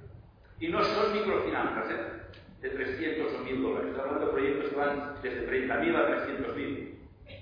Y 0.60 0.68
no 0.70 0.84
son 0.84 1.14
microfinanzas, 1.14 1.92
¿eh? 1.92 2.17
De 2.62 2.70
300 2.70 3.34
o 3.34 3.40
1000 3.40 3.62
dólares. 3.62 3.90
Estoy 3.90 4.02
hablando 4.02 4.26
de 4.26 4.32
proyectos 4.32 4.70
que 4.70 4.76
van 4.76 5.16
desde 5.22 5.48
30.000 5.48 5.96
a 5.96 6.28
300.000. 6.28 6.94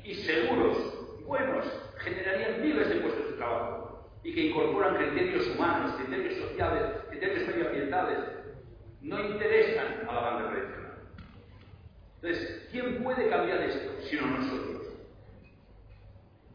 Y 0.04 0.13
seguros, 0.15 1.23
buenos, 1.25 1.65
generarían 1.97 2.62
miles 2.62 2.89
de 2.89 2.95
puestos 2.95 3.32
de 3.32 3.38
trabajo 3.38 4.10
y 4.23 4.34
que 4.34 4.41
incorporan 4.47 4.95
criterios 4.95 5.47
humanos, 5.56 5.95
criterios 5.97 6.34
sociales, 6.36 6.84
criterios 7.10 7.47
medioambientales, 7.47 8.19
no 9.01 9.19
interesan 9.19 10.08
a 10.10 10.13
la 10.13 10.21
banca 10.21 10.49
tradicional. 10.49 10.93
Entonces, 12.21 12.67
¿quién 12.71 13.04
puede 13.04 13.30
cambiar 13.30 13.62
esto 13.62 13.91
sino 14.01 14.25
nosotros? 14.25 14.88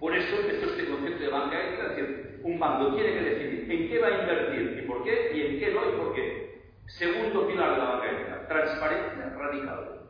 Por 0.01 0.17
eso 0.17 0.41
empezó 0.41 0.67
este 0.71 0.91
concepto 0.91 1.23
de 1.23 1.31
banca 1.31 1.63
ética, 1.63 1.83
es 1.85 1.97
decir, 1.97 2.41
un 2.43 2.59
banco 2.59 2.95
tiene 2.95 3.13
que 3.13 3.21
decidir 3.21 3.71
en 3.71 3.89
qué 3.89 3.99
va 3.99 4.09
a 4.09 4.21
invertir 4.21 4.83
y 4.83 4.87
por 4.89 5.05
qué, 5.05 5.31
y 5.35 5.41
en 5.43 5.61
qué 5.61 5.71
no 5.73 5.89
y 5.89 5.97
por 5.97 6.15
qué. 6.15 6.63
Segundo 6.87 7.47
pilar 7.47 7.73
de 7.73 7.79
la 7.79 7.85
banca 7.85 8.11
ética, 8.11 8.40
transparencia 8.51 9.33
radical. 9.39 10.01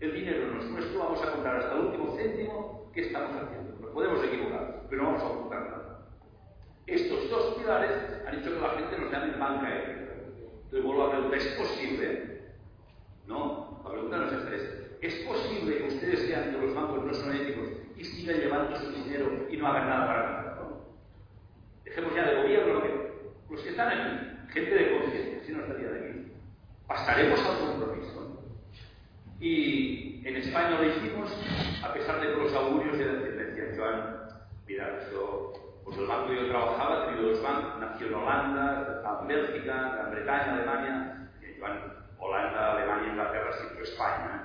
El 0.00 0.12
dinero 0.14 0.48
no 0.52 0.60
es 0.60 0.66
nuestro, 0.66 0.98
vamos 0.98 1.22
a 1.22 1.30
contar 1.30 1.56
hasta 1.56 1.74
el 1.74 1.86
último 1.86 2.16
céntimo 2.16 2.90
qué 2.92 3.02
estamos 3.02 3.36
haciendo. 3.40 3.78
Nos 3.80 3.90
podemos 3.92 4.24
equivocar, 4.24 4.82
pero 4.90 5.02
no 5.02 5.12
vamos 5.12 5.22
a 5.22 5.26
ocultar 5.26 5.60
nada. 5.60 6.00
Estos 6.88 7.30
dos 7.30 7.54
pilares 7.54 7.92
han 8.26 8.40
hecho 8.40 8.52
que 8.52 8.60
la 8.60 8.70
gente 8.70 8.98
nos 8.98 9.12
llame 9.12 9.36
banca 9.38 9.78
ética. 9.78 10.12
Entonces 10.64 10.82
vuelvo 10.82 11.04
a 11.04 11.10
preguntar, 11.12 11.38
¿es 11.38 11.46
posible? 11.54 12.42
No, 13.28 13.80
la 13.84 13.90
pregunta 13.90 14.16
no 14.16 14.26
es 14.26 14.32
esta. 14.32 14.54
Es, 15.00 15.14
posible 15.26 15.78
que 15.78 15.84
ustedes 15.84 16.28
vean 16.28 16.50
que 16.50 16.66
los 16.66 16.74
bancos 16.74 17.04
no 17.04 17.14
son 17.14 17.36
éticos 17.36 17.68
y 17.96 18.04
sigan 18.04 18.36
llevando 18.36 18.76
su 18.76 18.90
dinero 18.90 19.46
y 19.48 19.56
no 19.56 19.68
hagan 19.68 19.88
nada 19.88 20.06
para 20.06 20.22
nada? 20.22 20.44
Dejemos 21.84 22.14
ya 22.14 22.26
de 22.26 22.42
gobierno 22.42 22.82
que 22.82 23.52
los 23.54 23.62
que 23.62 23.68
están 23.68 23.88
aquí, 23.88 24.52
gente 24.52 24.74
de 24.74 24.98
conciencia, 24.98 25.44
si 25.44 25.52
no 25.52 25.60
estaría 25.60 25.88
de 25.90 25.98
aquí, 26.00 26.23
pasaremos 26.94 27.40
al 27.40 27.58
compromiso. 27.58 28.40
Y 29.40 30.22
en 30.24 30.36
España 30.36 30.78
lo 30.78 30.84
hicimos, 30.84 31.28
a 31.82 31.92
pesar 31.92 32.20
de 32.20 32.28
que 32.28 32.36
los 32.36 32.54
augurios 32.54 32.96
de 32.96 33.04
la 33.04 33.20
tendencia, 33.20 33.64
Joan, 33.76 34.28
mira, 34.66 34.98
esto 35.00 35.52
pues 35.84 35.98
el 35.98 36.06
banco 36.06 36.28
que 36.28 36.36
yo 36.36 36.48
trabajaba, 36.48 37.02
ha 37.02 37.06
tenido 37.06 37.30
dos 37.30 37.42
bancos, 37.42 37.78
nació 37.78 38.06
en 38.06 38.14
Holanda, 38.14 39.02
en 39.20 39.26
Bélgica, 39.28 39.92
Gran 39.96 40.10
Bretaña, 40.12 40.54
Alemania, 40.54 41.30
y 41.42 41.60
Holanda, 42.18 42.72
Alemania, 42.72 43.08
Inglaterra, 43.10 43.52
siempre 43.52 43.82
España. 43.82 44.42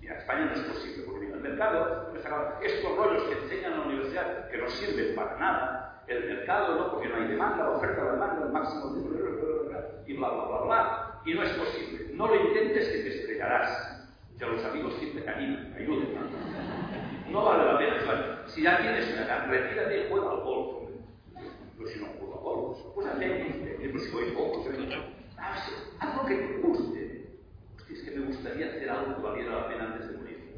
Y 0.00 0.08
a 0.08 0.14
España 0.14 0.46
no 0.46 0.52
es 0.52 0.60
posible, 0.60 1.04
porque 1.04 1.26
en 1.26 1.32
el 1.32 1.40
mercado, 1.40 2.12
estos 2.62 2.96
rollos 2.96 3.22
que 3.24 3.42
enseñan 3.42 3.72
en 3.72 3.78
la 3.80 3.84
universidad, 3.84 4.48
que 4.48 4.58
no 4.58 4.70
sirven 4.70 5.14
para 5.14 5.36
nada, 5.36 6.02
el 6.06 6.24
mercado 6.26 6.76
no, 6.76 6.90
porque 6.92 7.08
no 7.08 7.16
hay 7.16 7.26
demanda, 7.26 7.68
oferta, 7.68 8.12
demanda, 8.12 8.46
el 8.46 8.52
máximo 8.52 8.94
de 8.94 9.12
y 10.06 10.16
bla, 10.16 10.30
bla, 10.30 10.44
bla, 10.46 10.60
bla. 10.62 11.11
Y 11.24 11.34
no 11.34 11.42
es 11.42 11.52
posible. 11.52 12.10
No 12.14 12.26
lo 12.26 12.48
intentes 12.48 12.88
que 12.88 12.98
te 12.98 13.08
estrellarás. 13.08 14.08
Ya 14.38 14.46
los 14.48 14.64
amigos 14.64 14.94
siempre 14.98 15.22
te 15.22 15.30
animan, 15.30 15.74
ayuden. 15.78 16.08
No 17.30 17.44
vale 17.44 17.64
la 17.64 17.78
pena. 17.78 18.42
Si 18.46 18.62
ya 18.62 18.78
tienes 18.78 19.12
una 19.12 19.24
edad, 19.24 19.46
retírate 19.48 20.00
y 20.00 20.10
juega 20.10 20.30
al 20.30 20.40
golf. 20.40 20.90
Pero 21.76 21.88
si 21.88 22.00
no 22.00 22.06
juega 22.18 22.34
al 22.34 22.40
golf, 22.42 22.78
pues 22.94 23.06
haz 23.06 23.18
pues 23.92 24.04
si 24.04 24.10
voy 24.10 24.30
poco, 24.32 24.64
haz 25.38 26.16
lo 26.16 26.26
que 26.26 26.34
te 26.34 26.56
guste. 26.58 27.38
Hostia, 27.76 27.96
es 27.96 28.02
que 28.02 28.10
me 28.12 28.26
gustaría 28.26 28.66
hacer 28.66 28.90
algo 28.90 29.16
que 29.16 29.22
valiera 29.22 29.52
la 29.52 29.68
pena 29.68 29.84
antes 29.84 30.10
de 30.10 30.18
morir. 30.18 30.56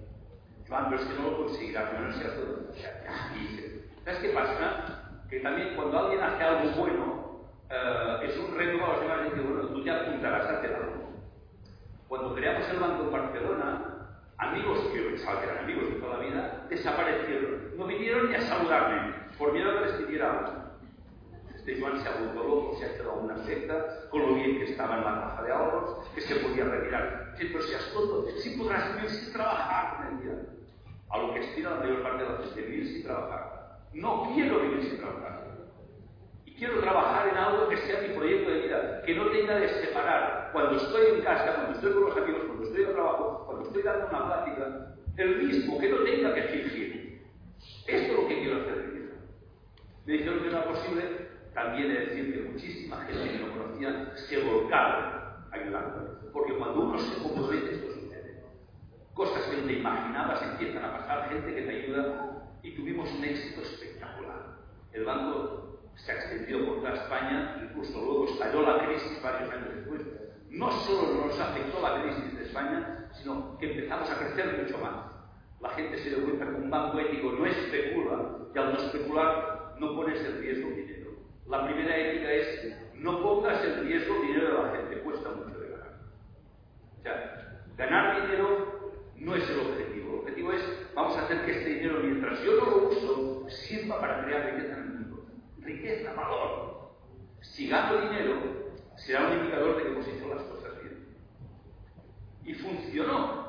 Joan, 0.69 0.89
pero 0.89 1.03
es 1.03 1.09
que 1.09 1.15
no 1.15 1.31
lo 1.31 1.37
conseguirás, 1.45 2.01
no 2.01 2.13
sea 2.13 2.35
todo. 2.37 2.73
¿Sabes 4.05 4.21
qué 4.21 4.29
pasa? 4.31 5.21
Que 5.29 5.41
también 5.41 5.75
cuando 5.77 5.99
alguien 5.99 6.23
hace 6.23 6.43
algo 6.43 6.71
bueno, 6.81 7.24
uh, 7.75 8.23
es 8.23 8.37
un 8.39 8.57
reto 8.57 8.79
para 8.79 8.93
los 8.93 9.01
demás 9.03 9.25
decir, 9.25 9.43
bueno, 9.43 9.69
tú 9.69 9.83
ya 9.85 10.01
apuntarás 10.01 10.47
a 10.47 10.59
hacer 10.59 10.75
algo. 10.75 11.05
Cuando 12.09 12.35
creamos 12.35 12.69
el 12.69 12.79
Banco 12.79 13.03
en 13.05 13.13
Barcelona, 13.13 13.95
amigos 14.39 14.79
que 14.93 15.03
yo 15.03 15.11
pensaba 15.11 15.41
que 15.41 15.47
eran 15.47 15.65
amigos 15.65 15.89
de 15.89 16.01
toda 16.01 16.19
la 16.19 16.25
vida, 16.25 16.67
desaparecieron. 16.69 17.77
No 17.77 17.87
vinieron 17.87 18.31
ni 18.31 18.37
a 18.37 18.41
saludarme, 18.43 19.15
por 19.39 19.53
miedo 19.53 19.71
a 19.71 19.79
que 19.79 19.85
les 19.87 19.95
pidiera. 19.95 20.71
Este 21.55 21.81
Juan 21.81 22.01
se 22.03 22.09
ha 22.09 22.19
vuelto 22.19 22.45
loco, 22.45 22.77
se 22.79 22.85
ha 22.85 22.93
hecho 22.93 23.15
una 23.15 23.39
secta, 23.45 24.09
con 24.11 24.21
lo 24.21 24.35
bien 24.35 24.59
que 24.59 24.65
estaba 24.65 24.99
en 24.99 25.05
la 25.05 25.21
caja 25.21 25.43
de 25.43 25.53
ahorros, 25.53 26.09
que 26.15 26.21
se 26.21 26.37
podía 26.37 26.65
retirar. 26.65 27.35
Sí, 27.39 27.49
pero 27.51 27.65
seas 27.65 27.91
tonto, 27.93 28.27
sí 28.39 28.57
podrás 28.59 28.95
vivir 28.95 29.11
sin 29.11 29.33
trabajar, 29.33 30.05
me 30.05 30.17
decía. 30.17 30.47
A 31.11 31.19
lo 31.19 31.33
que 31.33 31.41
estira 31.41 31.71
la 31.71 31.77
mayor 31.77 32.03
parte 32.03 32.23
de 32.25 32.29
la 32.29 32.39
gente, 32.39 32.63
vivir 32.63 32.87
sin 32.89 33.03
trabajar. 33.05 33.79
No 33.95 34.31
quiero 34.35 34.61
vivir 34.61 34.83
sin 34.83 34.99
trabajar. 34.99 35.44
Quiero 36.57 36.81
trabajar 36.81 37.29
en 37.29 37.37
algo 37.37 37.69
que 37.69 37.77
sea 37.79 38.01
mi 38.01 38.15
proyecto 38.15 38.51
de 38.51 38.61
vida, 38.61 39.03
que 39.05 39.15
no 39.15 39.27
tenga 39.31 39.57
de 39.57 39.69
separar 39.69 40.51
cuando 40.53 40.77
estoy 40.77 41.17
en 41.17 41.23
casa, 41.23 41.55
cuando 41.57 41.73
estoy 41.73 41.93
con 41.93 42.05
los 42.05 42.17
amigos, 42.17 42.43
cuando 42.47 42.65
estoy 42.65 42.85
en 42.85 42.93
trabajo, 42.93 43.45
cuando 43.47 43.65
estoy 43.65 43.83
dando 43.83 44.07
una 44.07 44.27
plática, 44.27 44.95
el 45.17 45.43
mismo, 45.43 45.79
que 45.79 45.89
no 45.89 45.99
tenga 45.99 46.35
que 46.35 46.43
fingir. 46.43 47.23
Esto 47.87 48.13
es 48.13 48.19
lo 48.19 48.29
que 48.29 48.41
quiero 48.41 48.61
hacer 48.61 48.77
mi 48.87 49.01
vida. 49.01 49.15
Me 50.07 50.13
dijeron 50.13 50.41
que 50.41 50.49
era 50.49 50.65
posible, 50.65 51.03
también 51.55 51.89
de 51.89 52.01
decir 52.01 52.35
que 52.35 52.51
muchísima 52.51 53.05
gente 53.05 53.33
que 53.33 53.45
no 53.45 53.53
conocía 53.53 54.13
se 54.15 54.43
volcaba 54.45 55.49
ayudando. 55.51 56.31
Porque 56.33 56.55
cuando 56.57 56.83
uno 56.83 56.99
se 56.99 57.23
compromete, 57.23 57.75
esto 57.75 57.93
sucede. 57.93 58.45
cosas 59.13 59.43
que 59.45 59.57
no 59.57 59.67
te 59.67 59.73
imaginabas 59.73 60.43
empiezan 60.43 60.85
a 60.85 60.99
pasar, 60.99 61.29
gente 61.31 61.53
que 61.53 61.63
te 61.63 61.71
ayuda 61.71 62.49
y 62.63 62.77
tuvimos 62.77 63.11
un 63.13 63.25
éxito 63.25 63.61
espectacular. 63.61 64.57
El 64.93 65.05
banco 65.05 65.74
se 65.97 66.13
extendió 66.13 66.67
por 66.67 66.77
toda 66.79 66.95
España, 66.95 67.61
incluso 67.63 68.01
luego 68.01 68.25
estalló 68.27 68.63
la 68.63 68.87
crisis 68.87 69.23
varios 69.23 69.51
años 69.53 69.75
después. 69.75 70.03
No 70.51 70.71
solo 70.71 71.27
nos 71.27 71.39
afectó 71.41 71.81
la 71.81 72.03
crisis 72.03 72.37
de 72.37 72.45
España, 72.45 73.09
sino 73.13 73.59
que 73.59 73.73
empezamos 73.73 74.11
a 74.11 74.19
crecer 74.19 74.63
mucho 74.63 74.79
más. 74.79 75.07
La 75.61 75.71
gente 75.71 75.99
se 75.99 76.11
dio 76.11 76.25
cuenta 76.25 76.47
que 76.47 76.55
un 76.55 76.71
banco 76.71 76.99
ético 76.99 77.33
no 77.33 77.47
especula 77.47 78.39
y 78.55 78.59
al 78.59 78.73
no 78.73 78.79
especular 78.79 79.75
no 79.79 79.97
pones 79.97 80.25
en 80.25 80.41
riesgo 80.41 80.71
dinero. 80.71 81.11
La 81.49 81.65
primera 81.65 81.97
ética 81.97 82.31
es 82.31 82.77
no 82.95 83.23
pongas 83.23 83.65
en 83.65 83.85
riesgo 83.87 84.21
dinero 84.21 84.47
de 84.47 84.63
la 84.63 84.77
gente, 84.77 85.01
cuesta 85.01 85.31
mucho 85.31 85.59
de 85.59 85.69
ganar. 85.71 85.93
O 86.99 87.03
sea, 87.03 87.61
ganar 87.77 88.23
dinero 88.23 88.93
no 89.17 89.35
es 89.35 89.49
el 89.51 89.61
objetivo. 89.61 90.13
El 90.13 90.19
objetivo 90.21 90.53
es 90.53 90.93
vamos 90.95 91.17
a 91.17 91.25
hacer 91.25 91.45
que 91.45 91.53
este 91.53 91.71
dinero, 91.71 92.01
mientras 92.03 92.43
yo 92.43 92.57
no 92.57 92.71
lo 92.71 92.89
uso, 92.89 93.49
sirva 93.49 94.01
para 94.01 94.25
crear 94.25 94.55
riqueza 94.55 94.84
valor. 96.15 96.91
Si 97.41 97.69
gano 97.69 98.01
dinero, 98.01 98.35
será 98.97 99.29
un 99.29 99.39
indicador 99.39 99.77
de 99.77 99.83
que 99.83 99.89
hemos 99.91 100.07
hecho 100.07 100.35
las 100.35 100.43
cosas 100.45 100.73
bien. 100.83 101.17
Y 102.45 102.55
funcionó. 102.55 103.45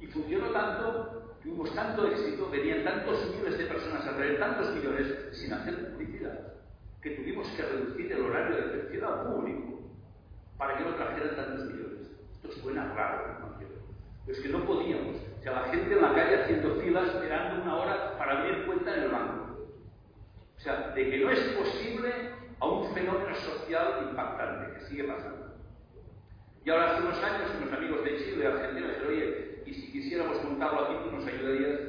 Y 0.00 0.06
funcionó 0.06 0.50
tanto 0.50 1.22
hubo 1.50 1.64
tanto 1.70 2.06
éxito, 2.06 2.48
venían 2.50 2.84
tantos 2.84 3.34
miles 3.36 3.58
de 3.58 3.66
personas 3.66 4.06
a 4.06 4.16
traer 4.16 4.38
tantos 4.38 4.74
millones 4.74 5.06
sin 5.32 5.52
hacer 5.52 5.92
publicidad, 5.92 6.54
que 7.02 7.10
tuvimos 7.10 7.48
que 7.48 7.62
reducir 7.62 8.12
el 8.12 8.20
horario 8.22 8.56
de 8.56 8.62
atención 8.62 9.04
al 9.04 9.26
público 9.26 9.80
para 10.56 10.76
que 10.76 10.84
no 10.84 10.94
trajeran 10.94 11.36
tantos 11.36 11.66
millones. 11.66 12.10
Esto 12.32 12.52
suena 12.60 12.92
raro, 12.94 13.40
¿no? 13.40 13.58
Pero 13.58 14.38
es 14.38 14.40
que 14.40 14.48
no 14.48 14.64
podíamos. 14.64 15.16
O 15.38 15.42
sea, 15.42 15.52
la 15.52 15.64
gente 15.64 15.92
en 15.92 16.02
la 16.02 16.14
calle 16.14 16.42
haciendo 16.42 16.76
filas 16.76 17.08
esperando 17.08 17.62
una 17.62 17.76
hora 17.76 18.18
para 18.18 18.40
abrir 18.40 18.66
cuenta 18.66 18.96
en 18.96 19.02
el 19.02 19.10
banco. 19.10 19.51
O 20.62 20.64
sea, 20.64 20.92
de 20.94 21.10
que 21.10 21.18
no 21.18 21.28
es 21.28 21.40
posible 21.56 22.12
a 22.60 22.68
un 22.68 22.94
fenómeno 22.94 23.34
social 23.34 24.06
impactante 24.08 24.78
que 24.78 24.86
sigue 24.86 25.02
pasando. 25.02 25.56
Y 26.64 26.70
ahora 26.70 26.92
hace 26.92 27.02
unos 27.02 27.20
años 27.20 27.50
unos 27.60 27.72
amigos 27.72 28.04
de 28.04 28.16
Chile, 28.18 28.36
de 28.36 28.46
Argentina, 28.46 28.86
dijeron, 28.86 29.08
oye, 29.08 29.62
y 29.66 29.74
si 29.74 29.90
quisiéramos 29.90 30.40
montarlo 30.44 30.82
aquí, 30.82 30.94
tú 31.02 31.16
nos 31.16 31.26
ayudarías. 31.26 31.80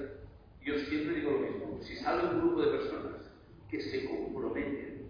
Yo 0.64 0.74
siempre 0.90 1.18
digo 1.18 1.32
lo 1.34 1.40
mismo, 1.42 1.80
si 1.84 1.98
sale 1.98 2.24
un 2.24 2.40
grupo 2.40 2.62
de 2.64 2.72
personas 2.72 3.32
que 3.70 3.80
se 3.80 4.10
comprometen, 4.10 5.08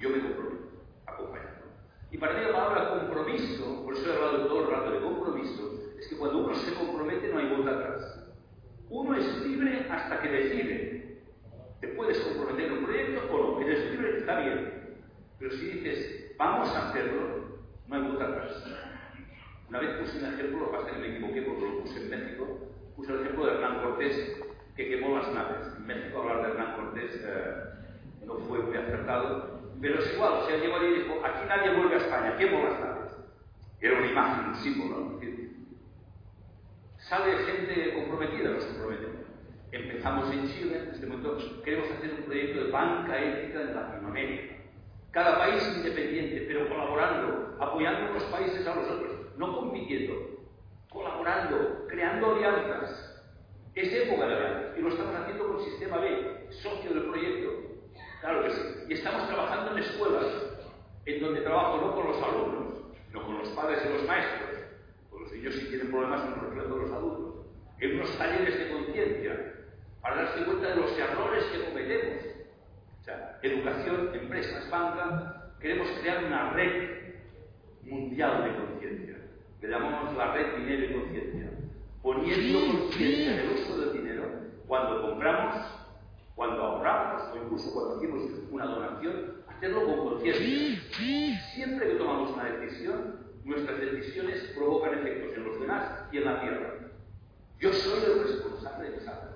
yo 0.00 0.08
me 0.08 0.20
comprometo 0.20 0.82
a 1.04 1.12
acompañarlo. 1.12 1.66
Y 2.10 2.16
para 2.16 2.32
mí 2.32 2.40
la 2.40 2.52
palabra 2.52 3.00
compromiso, 3.00 3.84
por 3.84 3.94
eso 3.94 4.10
he 4.10 4.16
hablado 4.16 4.46
todo 4.46 4.62
el 4.62 4.70
rato 4.70 4.90
de 4.92 5.00
compromiso, 5.00 5.78
es 5.98 6.08
que 6.08 6.16
cuando 6.16 6.38
uno 6.38 6.54
se 6.54 6.72
compromete 6.72 7.28
no 7.28 7.38
hay 7.38 7.48
vuelta 7.50 7.72
atrás. 7.72 8.30
Uno 8.88 9.14
es 9.14 9.46
libre 9.46 9.86
hasta 9.90 10.22
que 10.22 10.28
decide. 10.30 10.95
Te 11.80 11.88
puedes 11.88 12.18
comprometer 12.20 12.72
un 12.72 12.84
proyecto 12.84 13.22
o 13.32 13.60
no, 13.60 13.66
eres 13.66 13.90
libre, 13.90 14.18
está 14.18 14.40
bien. 14.40 14.96
Pero 15.38 15.50
si 15.52 15.66
dices, 15.66 16.32
vamos 16.38 16.68
a 16.74 16.88
hacerlo, 16.88 17.58
no 17.86 17.94
hay 17.94 18.02
vuelta 18.02 18.24
atrás. 18.24 18.64
Una 19.68 19.80
vez 19.80 19.90
puse 19.98 20.18
un 20.18 20.32
ejemplo, 20.32 20.60
lo 20.60 20.70
que 20.70 20.76
pasa 20.76 20.88
es 20.88 20.94
que 20.94 21.00
me 21.00 21.16
equivoqué 21.16 21.42
porque 21.42 21.64
lo 21.64 21.80
puse 21.80 22.02
en 22.02 22.10
México, 22.10 22.58
puse 22.94 23.12
el 23.12 23.20
ejemplo 23.20 23.46
de 23.46 23.52
Hernán 23.52 23.82
Cortés 23.82 24.36
que 24.76 24.88
quemó 24.88 25.18
las 25.18 25.32
naves. 25.32 25.66
En 25.76 25.86
México 25.86 26.22
hablar 26.22 26.42
de 26.42 26.52
Hernán 26.52 26.76
Cortés 26.76 27.20
eh, 27.24 27.54
no 28.24 28.38
fue 28.38 28.60
muy 28.60 28.76
acertado, 28.76 29.60
pero 29.80 29.98
es 29.98 30.14
igual, 30.14 30.32
o 30.34 30.46
sea, 30.46 30.56
llegó 30.56 30.76
allí 30.76 30.86
y 30.86 30.98
dijo, 31.02 31.24
aquí 31.24 31.40
nadie 31.48 31.76
vuelve 31.76 31.96
a 31.96 31.98
España, 31.98 32.36
quemo 32.36 32.62
las 32.62 32.80
naves. 32.80 33.12
Era 33.80 33.98
una 33.98 34.10
imagen, 34.10 34.48
un 34.48 34.54
símbolo, 34.56 35.00
¿no? 35.00 35.16
Sale 37.08 37.38
gente 37.44 37.94
comprometida, 37.94 38.50
nos 38.50 38.64
comprometemos. 38.64 39.15
Empezamos 39.72 40.30
en 40.32 40.48
Chile, 40.48 40.78
en 40.78 40.90
este 40.90 41.06
momento 41.06 41.38
queremos 41.64 41.90
hacer 41.90 42.14
un 42.14 42.24
proyecto 42.24 42.64
de 42.64 42.70
banca 42.70 43.18
ética 43.18 43.62
en 43.62 43.74
Latinoamérica. 43.74 44.54
Cada 45.10 45.38
país 45.38 45.62
independiente, 45.76 46.44
pero 46.46 46.68
colaborando, 46.68 47.56
apoyando 47.60 48.10
a 48.10 48.14
los 48.14 48.24
países 48.24 48.66
a 48.66 48.74
los 48.74 48.88
otros, 48.88 49.36
no 49.36 49.56
compitiendo, 49.56 50.14
colaborando, 50.90 51.86
creando 51.88 52.34
alianzas. 52.34 53.24
Es 53.74 53.92
época 53.92 54.26
de 54.26 54.34
alianzas 54.34 54.78
y 54.78 54.80
lo 54.82 54.88
estamos 54.88 55.14
haciendo 55.14 55.46
con 55.46 55.64
Sistema 55.64 55.98
B, 55.98 56.46
socio 56.50 56.94
del 56.94 57.04
proyecto. 57.04 57.50
Claro 58.20 58.42
que 58.44 58.50
sí. 58.50 58.62
Y 58.88 58.92
estamos 58.94 59.26
trabajando 59.26 59.72
en 59.72 59.78
escuelas, 59.78 60.26
en 61.06 61.20
donde 61.20 61.40
trabajo 61.40 61.78
no 61.78 61.94
con 61.94 62.06
los 62.06 62.22
alumnos, 62.22 62.78
sino 63.06 63.22
con 63.24 63.38
los 63.38 63.48
padres 63.50 63.82
y 63.84 63.92
los 63.92 64.06
maestros 64.06 64.56
los 65.26 65.32
niños 65.32 65.54
si 65.54 65.66
tienen 65.66 65.90
problemas 65.90 66.20
son 66.20 66.40
reflejo 66.40 66.74
de 66.74 66.82
los 66.82 66.92
adultos. 66.92 67.46
En 67.80 67.94
unos 67.96 68.18
talleres 68.18 68.58
de 68.58 68.72
conciencia, 68.72 69.54
para 70.06 70.22
darse 70.22 70.44
cuenta 70.44 70.68
de 70.68 70.76
los 70.76 70.96
errores 70.96 71.44
que 71.46 71.64
cometemos. 71.64 72.24
O 73.00 73.04
sea, 73.04 73.38
educación, 73.42 74.10
empresas, 74.14 74.70
banca, 74.70 75.50
queremos 75.60 75.88
crear 76.00 76.24
una 76.24 76.50
red 76.52 77.14
mundial 77.82 78.44
de 78.44 78.56
conciencia. 78.56 79.16
Le 79.60 79.68
llamamos 79.68 80.16
la 80.16 80.32
red 80.32 80.58
dinero 80.58 80.84
y 80.84 80.92
conciencia. 80.92 81.50
Poniendo 82.02 82.78
conciencia 82.78 83.32
en 83.32 83.38
el 83.40 83.50
uso 83.56 83.78
del 83.78 83.92
dinero 83.94 84.30
cuando 84.68 85.02
compramos, 85.02 85.56
cuando 86.36 86.62
ahorramos 86.62 87.22
o 87.32 87.42
incluso 87.42 87.72
cuando 87.72 87.96
hacemos 87.96 88.22
una 88.52 88.66
donación, 88.66 89.42
hacerlo 89.48 89.86
con 89.86 90.08
conciencia. 90.08 90.82
Siempre 91.52 91.88
que 91.88 91.94
tomamos 91.94 92.30
una 92.30 92.44
decisión, 92.44 93.26
nuestras 93.44 93.80
decisiones 93.80 94.52
provocan 94.56 94.98
efectos 94.98 95.36
en 95.36 95.44
los 95.44 95.60
demás 95.60 96.04
y 96.12 96.18
en 96.18 96.24
la 96.24 96.40
tierra. 96.40 96.74
Yo 97.58 97.72
soy 97.72 98.04
el 98.04 98.22
responsable 98.22 98.90
de 98.90 98.96
esa 98.98 99.35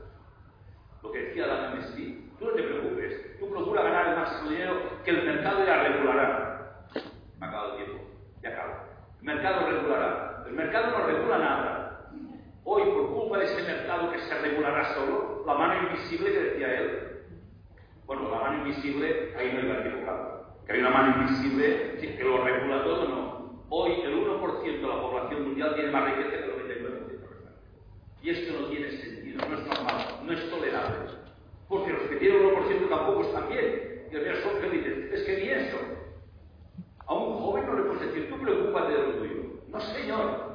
Lo 1.02 1.12
que 1.12 1.18
decía 1.18 1.44
Adam 1.44 1.82
Smith, 1.82 2.38
tú 2.38 2.44
no 2.46 2.52
te 2.52 2.62
preocupes, 2.62 3.38
tú 3.38 3.50
procura 3.50 3.82
ganar 3.82 4.08
el 4.08 4.16
máximo 4.16 4.50
dinero 4.50 4.74
que 5.04 5.10
el 5.10 5.24
mercado 5.24 5.64
ya 5.64 5.82
regulará. 5.82 6.86
Me 7.38 7.46
acaba 7.46 7.70
el 7.70 7.76
tiempo, 7.76 8.04
ya 8.42 8.48
acabo. 8.50 8.74
El 9.20 9.24
mercado 9.26 9.66
regulará. 9.70 10.44
El 10.46 10.52
mercado 10.52 10.98
no 10.98 11.06
regula 11.06 11.38
nada. 11.38 12.10
Hoy, 12.64 12.82
por 12.82 13.14
culpa 13.14 13.38
de 13.38 13.44
ese 13.44 13.62
mercado 13.62 14.12
que 14.12 14.18
se 14.18 14.38
regulará 14.40 14.94
solo, 14.94 15.44
la 15.46 15.54
mano 15.54 15.88
invisible 15.88 16.32
que 16.32 16.40
decía 16.40 16.80
él, 16.80 17.10
bueno, 18.06 18.28
la 18.28 18.40
mano 18.40 18.58
invisible, 18.58 19.32
ahí 19.38 19.52
no 19.52 19.60
iba 19.60 19.80
equivocado. 19.80 20.46
Que 20.66 20.72
hay 20.72 20.80
una 20.80 20.90
mano 20.90 21.22
invisible 21.22 21.96
que 22.00 22.24
lo 22.24 22.44
regula 22.44 22.82
todo, 22.82 23.08
no. 23.08 23.64
Hoy 23.70 23.92
el 24.02 24.26
1% 24.26 24.62
de 24.62 24.82
la 24.82 25.00
población 25.00 25.44
mundial 25.44 25.74
tiene 25.74 25.92
más 25.92 26.04
riqueza 26.04 26.30
que 26.30 26.44
el 26.44 26.50
99% 26.50 27.08
de 27.08 27.20
Y 28.22 28.30
esto 28.30 28.60
no 28.60 28.66
tiene 28.66 28.90
sentido, 28.90 29.48
no 29.48 29.54
es 29.56 29.66
normal, 29.66 30.06
no 30.24 30.32
es 30.32 30.50
tolerable. 30.50 30.96
Porque 31.68 31.92
los 31.92 32.02
que 32.02 32.08
tienen 32.08 32.09
el 32.26 32.54
1% 32.54 32.88
tampoco 32.88 33.22
están 33.22 33.48
bien. 33.48 34.06
Y 34.10 34.16
al 34.16 34.22
final 34.22 34.42
son 34.42 34.56
felices. 34.60 35.12
Es 35.12 35.22
que 35.22 35.36
ni 35.36 35.48
eso. 35.48 35.78
A 37.06 37.14
un 37.14 37.38
joven 37.40 37.66
no 37.66 37.74
le 37.74 37.82
puedes 37.82 38.06
decir, 38.06 38.30
tú 38.30 38.38
preocúpate 38.40 38.92
de 38.92 38.98
lo 38.98 39.12
tuyo. 39.14 39.34
No, 39.68 39.80
señor. 39.80 40.50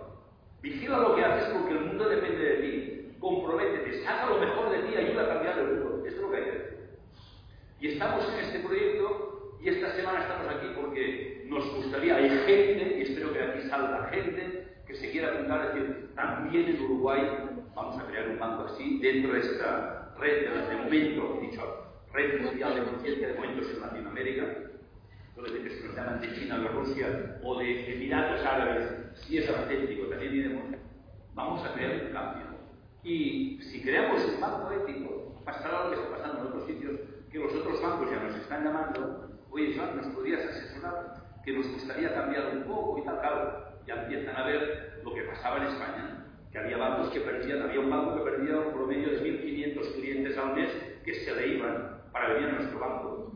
Vigila 0.62 0.99
lo 0.99 1.15
que 1.15 1.23
haces 1.23 1.49
porque 1.54 1.73
el 1.73 1.86
mundo 1.86 2.10
depende 2.10 2.43
de 2.43 2.56
ti. 2.56 3.17
Comprométete, 3.19 4.04
saca 4.04 4.28
lo 4.28 4.39
mejor 4.39 4.69
de 4.69 4.80
ti, 4.80 4.95
ayuda 4.95 5.23
a 5.23 5.30
cambiar 5.30 5.60
el 5.60 5.67
mundo. 5.67 6.04
Esto 6.06 6.17
es 6.17 6.21
lo 6.21 6.32
que 6.32 6.38
hay 6.38 6.43
que 6.43 6.49
hacer. 6.49 6.89
Y 7.80 7.88
estamos 7.89 8.28
en 8.34 8.45
este 8.45 8.60
proyecto 8.60 9.58
y 9.62 9.69
esta 9.69 9.91
semana 9.95 10.21
estamos 10.21 10.47
aquí 10.56 10.67
porque 10.75 11.45
nos 11.47 11.75
gustaría, 11.75 12.15
hay 12.17 12.30
gente, 12.30 12.97
y 12.99 13.01
espero 13.01 13.34
que 13.34 13.41
aquí 13.41 13.62
salga 13.67 14.10
gente, 14.10 14.67
que 14.86 14.95
se 14.95 15.12
quiera 15.12 15.30
apuntar, 15.30 15.67
es 15.67 15.73
decir, 15.73 16.10
también 16.15 16.69
en 16.69 16.82
Uruguay 16.84 17.21
vamos 17.73 17.99
a 17.99 18.06
crear 18.06 18.30
un 18.30 18.39
banco 18.39 18.65
así, 18.65 18.99
dentro 18.99 19.34
de 19.34 19.39
esta 19.39 20.05
red, 20.17 20.69
de 20.69 20.75
momento, 20.75 21.39
dicho, 21.41 21.86
red 22.13 22.41
mundial 22.41 22.75
de 22.75 22.84
conciencia 22.84 23.28
de 23.28 23.34
momentos 23.34 23.69
en 23.71 23.82
Latinoamérica, 23.82 24.45
donde 25.36 25.63
que 25.63 25.69
se 25.69 25.88
nos 25.88 25.95
llaman 25.95 26.21
de 26.21 26.34
China, 26.34 26.60
de 26.60 26.67
Rusia 26.69 27.39
o 27.43 27.60
de 27.60 27.93
Emiratos 27.93 28.45
Árabes, 28.45 28.89
si 29.15 29.38
es 29.38 29.49
auténtico, 29.49 30.08
también 30.08 30.32
diremos, 30.32 30.63
vamos 31.34 31.65
a 31.65 31.73
crear 31.73 32.06
un 32.06 32.13
cambio. 32.13 32.45
Y 33.04 33.60
si 33.62 33.82
creamos 33.82 34.23
un 34.25 34.39
banco 34.39 34.71
ético, 34.71 35.41
pasará 35.43 35.84
lo 35.84 35.89
que 35.91 35.95
está 35.97 36.10
pasando 36.17 36.41
en 36.41 36.47
otros 36.47 36.65
sitios, 36.65 36.99
que 37.32 37.39
los 37.39 37.54
otros 37.54 37.82
bancos 37.82 38.10
ya 38.10 38.23
nos 38.23 38.36
están 38.36 38.63
llamando, 38.63 39.30
oye, 39.51 39.75
Joan, 39.78 39.97
¿nos 39.97 40.08
podrías 40.08 40.45
asesorar? 40.45 41.25
que 41.45 41.54
nos 41.54 41.71
gustaría 41.71 42.13
cambiar 42.13 42.58
un 42.58 42.63
poco 42.63 42.97
y 42.97 43.06
tal, 43.06 43.19
claro, 43.19 43.67
ya 43.86 44.01
empiezan 44.01 44.36
a 44.36 44.47
ver 44.47 44.99
lo 45.04 45.13
que 45.13 45.21
pasaba 45.21 45.58
en 45.58 45.67
España, 45.67 46.25
que 46.51 46.58
había 46.58 46.78
bancos 46.78 47.10
que 47.10 47.19
perdían, 47.19 47.62
había 47.62 47.80
un 47.80 47.89
banco 47.91 48.15
que 48.15 48.32
perdía 48.32 48.58
un 48.58 48.73
promedio 48.73 49.12
de 49.12 49.21
1.500 49.21 49.93
clientes 49.93 50.38
al 50.38 50.56
mes 50.56 50.71
que 51.06 51.13
se 51.13 51.36
le 51.36 51.48
iban 51.56 52.02
para 52.12 52.34
venir 52.34 52.50
a 52.50 52.54
nuestro 52.54 52.80
banco. 52.80 53.32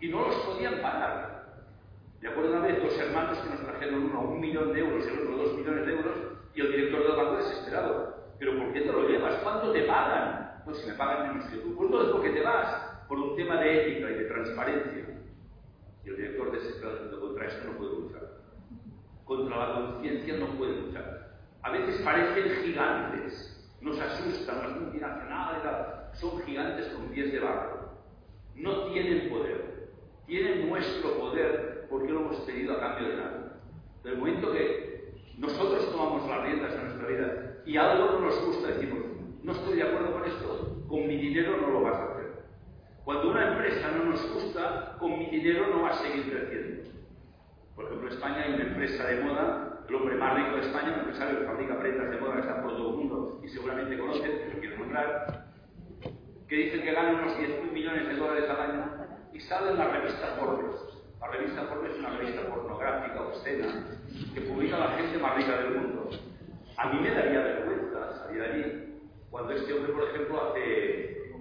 Y 0.00 0.08
no 0.08 0.26
los 0.26 0.34
podían 0.36 0.80
pagar. 0.80 1.44
De 2.20 2.28
acuerdo 2.28 2.52
una 2.52 2.66
vez 2.66 2.82
dos 2.82 2.98
hermanos 2.98 3.38
que 3.38 3.50
nos 3.50 3.60
trajeron 3.60 4.04
uno 4.04 4.20
un 4.22 4.40
millón 4.40 4.72
de 4.72 4.80
euros 4.80 5.06
el 5.06 5.20
otro 5.20 5.36
dos 5.36 5.54
millones 5.56 5.86
de 5.86 5.92
euros 5.92 6.16
y 6.54 6.60
el 6.60 6.72
director 6.72 7.02
del 7.02 7.16
banco 7.16 7.36
desesperado. 7.36 8.16
¿Pero 8.38 8.58
por 8.58 8.72
qué 8.72 8.80
te 8.80 8.92
lo 8.92 9.08
llevas? 9.08 9.36
¿Cuánto 9.42 9.72
te 9.72 9.82
pagan? 9.82 10.62
Pues 10.64 10.78
si 10.78 10.90
me 10.90 10.96
pagan 10.96 11.28
menos 11.28 11.50
que 11.50 11.58
tú. 11.58 11.76
Pues 11.76 11.86
entonces, 11.86 12.12
¿por 12.12 12.22
qué 12.22 12.30
te 12.30 12.42
vas? 12.42 13.04
Por 13.06 13.18
un 13.18 13.36
tema 13.36 13.60
de 13.60 13.92
ética 13.92 14.10
y 14.10 14.14
de 14.14 14.24
transparencia. 14.24 15.06
Y 16.04 16.08
el 16.08 16.16
director 16.16 16.52
desesperado 16.52 17.20
contra 17.20 17.46
esto 17.46 17.70
no 17.70 17.78
puede 17.78 17.92
luchar. 17.92 18.22
Contra 19.24 19.56
la 19.56 19.74
conciencia 19.74 20.36
no 20.38 20.46
puede 20.56 20.80
luchar. 20.80 21.30
A 21.62 21.70
veces 21.70 22.00
parecen 22.02 22.64
gigantes, 22.64 23.70
nos 23.82 23.98
asustan 24.00 24.58
las 24.58 24.80
multinacionales, 24.80 25.62
son 26.14 26.42
gigantes 26.42 26.88
con 26.88 27.08
pies 27.08 27.32
de 27.32 27.40
barro. 27.40 27.90
No 28.54 28.86
tienen 28.86 29.30
poder, 29.30 29.90
tienen 30.26 30.68
nuestro 30.68 31.16
poder 31.18 31.86
porque 31.88 32.12
lo 32.12 32.20
hemos 32.20 32.36
pedido 32.40 32.76
a 32.76 32.80
cambio 32.80 33.08
de 33.08 33.16
nada. 33.16 33.60
Del 34.04 34.18
momento 34.18 34.52
que 34.52 35.14
nosotros 35.38 35.90
tomamos 35.90 36.28
las 36.28 36.42
riendas 36.42 36.72
de 36.72 36.82
nuestra 36.82 37.08
vida 37.08 37.62
y 37.66 37.76
algo 37.76 38.12
no 38.12 38.20
nos 38.26 38.44
gusta, 38.44 38.68
decimos, 38.68 38.98
no 39.42 39.52
estoy 39.52 39.76
de 39.76 39.82
acuerdo 39.82 40.12
con 40.12 40.24
esto, 40.24 40.84
con 40.88 41.06
mi 41.06 41.16
dinero 41.16 41.56
no 41.56 41.68
lo 41.70 41.82
vas 41.82 41.96
a 41.96 42.12
hacer. 42.12 42.44
Cuando 43.04 43.30
una 43.30 43.52
empresa 43.52 43.90
no 43.92 44.04
nos 44.04 44.34
gusta, 44.34 44.96
con 44.98 45.18
mi 45.18 45.26
dinero 45.26 45.66
no 45.68 45.82
va 45.82 45.90
a 45.90 45.94
seguir 45.94 46.30
creciendo. 46.30 46.90
Por 47.74 47.86
ejemplo, 47.86 48.08
en 48.08 48.14
España 48.14 48.42
hay 48.42 48.54
una 48.54 48.64
empresa 48.64 49.06
de 49.06 49.20
moda, 49.22 49.84
el 49.88 49.94
hombre 49.94 50.16
más 50.16 50.34
rico 50.34 50.56
de 50.56 50.62
España, 50.62 50.92
un 50.92 51.00
empresario 51.00 51.40
que 51.40 51.46
fabrica 51.46 51.78
prendas 51.78 52.10
de 52.10 52.18
moda 52.18 52.34
que 52.34 52.40
está 52.40 52.62
por 52.62 52.76
todo 52.76 52.90
el 52.90 52.96
mundo 52.96 53.40
y 53.42 53.48
seguramente 53.48 53.98
conocen, 53.98 54.30
pero 54.46 54.60
quiero 54.60 54.78
nombrar, 54.78 55.49
que 56.50 56.56
dicen 56.56 56.82
que 56.82 56.92
gana 56.92 57.10
unos 57.10 57.38
10.000 57.38 57.70
millones 57.70 58.08
de 58.08 58.16
dólares 58.16 58.50
al 58.50 58.60
año 58.60 59.06
y 59.32 59.38
sale 59.38 59.70
en 59.70 59.78
la 59.78 59.86
revista 59.86 60.34
Forbes. 60.36 60.74
La 61.20 61.28
revista 61.28 61.62
Forbes 61.66 61.92
es 61.92 61.98
una 62.00 62.18
revista 62.18 62.42
pornográfica 62.48 63.22
obscena 63.22 63.66
que 64.34 64.40
publica 64.40 64.76
a 64.76 64.80
la 64.80 64.96
gente 64.96 65.16
más 65.18 65.36
rica 65.36 65.56
del 65.58 65.76
mundo. 65.76 66.10
A 66.76 66.88
mí 66.88 67.00
me 67.00 67.14
daría 67.14 67.40
vergüenza 67.40 68.24
salir 68.24 68.42
allí 68.42 69.00
cuando 69.30 69.52
este 69.52 69.72
hombre, 69.72 69.92
por 69.92 70.08
ejemplo, 70.08 70.50
hace 70.50 71.34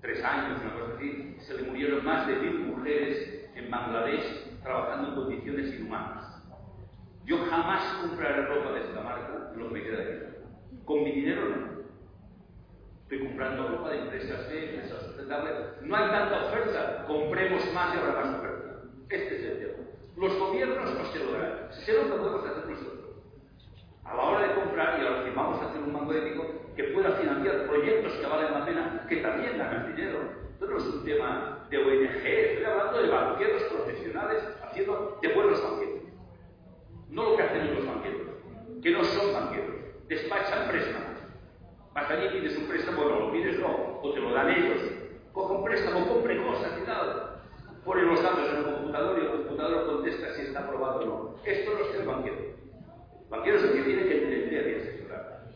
tres 0.00 0.24
años, 0.24 0.60
una 0.62 0.74
cosa 0.74 0.94
así, 0.94 1.36
se 1.40 1.54
le 1.54 1.62
murieron 1.64 2.04
más 2.04 2.28
de 2.28 2.36
mil 2.36 2.60
mujeres 2.60 3.50
en 3.56 3.68
Bangladesh 3.68 4.60
trabajando 4.62 5.08
en 5.08 5.14
condiciones 5.16 5.74
inhumanas. 5.74 6.40
Yo 7.24 7.44
jamás 7.46 7.82
compraré 8.00 8.46
ropa 8.46 8.74
de 8.74 8.80
esta 8.82 9.00
marca 9.00 9.50
en 9.52 9.58
lo 9.58 9.70
me 9.70 9.82
queda 9.82 9.96
de 9.96 10.04
vida. 10.04 10.28
Con 10.84 11.02
mi 11.02 11.10
dinero 11.10 11.48
no. 11.48 11.71
Estoy 13.12 13.28
comprando 13.28 13.68
ropa 13.68 13.90
de 13.90 13.98
empresas 13.98 14.48
de 14.48 14.70
empresas 14.70 15.02
sustentables. 15.02 15.52
No 15.82 15.96
hay 15.96 16.10
tanta 16.10 16.46
oferta, 16.46 17.04
compremos 17.06 17.62
más 17.74 17.94
y 17.94 17.98
habrá 17.98 18.24
más 18.24 18.38
oferta. 18.38 18.84
Este 19.10 19.36
es 19.36 19.44
el 19.44 19.58
tema. 19.58 19.88
Los 20.16 20.38
gobiernos 20.38 20.94
no 20.94 21.04
se 21.04 21.18
lo 21.18 21.32
darán. 21.32 21.70
Se 21.72 21.92
lo 21.92 22.08
podemos 22.08 22.42
hacer 22.42 22.70
nosotros 22.70 23.16
a 24.04 24.16
la 24.16 24.22
hora 24.22 24.48
de 24.48 24.54
comprar 24.54 24.98
y 24.98 25.06
ahora 25.06 25.24
que 25.24 25.30
vamos 25.30 25.60
a 25.60 25.68
hacer 25.68 25.82
un 25.82 25.92
banco 25.92 26.14
ético 26.14 26.46
que 26.74 26.84
pueda 26.84 27.10
financiar 27.12 27.66
proyectos 27.66 28.14
que 28.14 28.26
valen 28.26 28.50
la 28.50 28.64
pena, 28.64 29.06
que 29.06 29.16
también 29.16 29.58
dan 29.58 29.94
dinero. 29.94 30.18
Esto 30.54 30.66
no 30.68 30.78
es 30.78 30.84
un 30.84 31.04
tema 31.04 31.66
de 31.68 31.76
ONG, 31.76 32.24
estoy 32.24 32.64
hablando 32.64 33.02
de 33.02 33.10
banqueros 33.10 33.62
profesionales 33.64 34.42
haciendo 34.64 35.18
de 35.20 35.34
buenos 35.34 35.62
banqueros. 35.62 36.02
No 37.10 37.28
lo 37.28 37.36
que 37.36 37.42
hacen 37.42 37.74
los 37.74 37.86
banqueros, 37.86 38.22
que 38.82 38.90
no 38.90 39.04
son 39.04 39.34
banqueros, 39.34 39.76
despachan 40.08 40.68
préstamos. 40.70 41.01
Vas 41.94 42.10
allí 42.10 42.28
pides 42.28 42.56
un 42.56 42.68
préstamo, 42.68 43.04
no 43.04 43.20
lo 43.20 43.32
pides 43.32 43.58
no, 43.58 44.00
o 44.02 44.12
te 44.12 44.20
lo 44.20 44.32
dan 44.32 44.48
ellos. 44.48 44.80
Coge 45.32 45.52
un 45.52 45.64
préstamo, 45.64 46.08
compre 46.08 46.42
cosas 46.42 46.72
tal. 46.86 47.42
Pone 47.84 48.02
los 48.02 48.22
datos 48.22 48.48
en 48.48 48.56
el 48.56 48.64
computador 48.64 49.18
y 49.18 49.26
el 49.26 49.32
computador 49.32 49.86
contesta 49.86 50.34
si 50.34 50.42
está 50.42 50.60
aprobado 50.60 51.00
o 51.00 51.04
no. 51.04 51.34
Esto 51.44 51.72
no 51.74 51.84
es 51.84 51.94
el 52.00 52.06
banquero. 52.06 52.36
Banquero 53.28 53.56
es 53.56 53.64
el 53.64 53.72
que 53.72 53.82
tiene 53.82 54.04
que 54.04 54.22
entender 54.22 54.68
y 54.68 54.80
asesorar. 54.80 55.48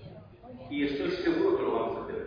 Y 0.68 0.84
estoy 0.84 1.10
seguro 1.22 1.56
que 1.56 1.62
lo 1.62 1.72
vamos 1.72 1.96
a 1.96 2.04
hacer. 2.04 2.26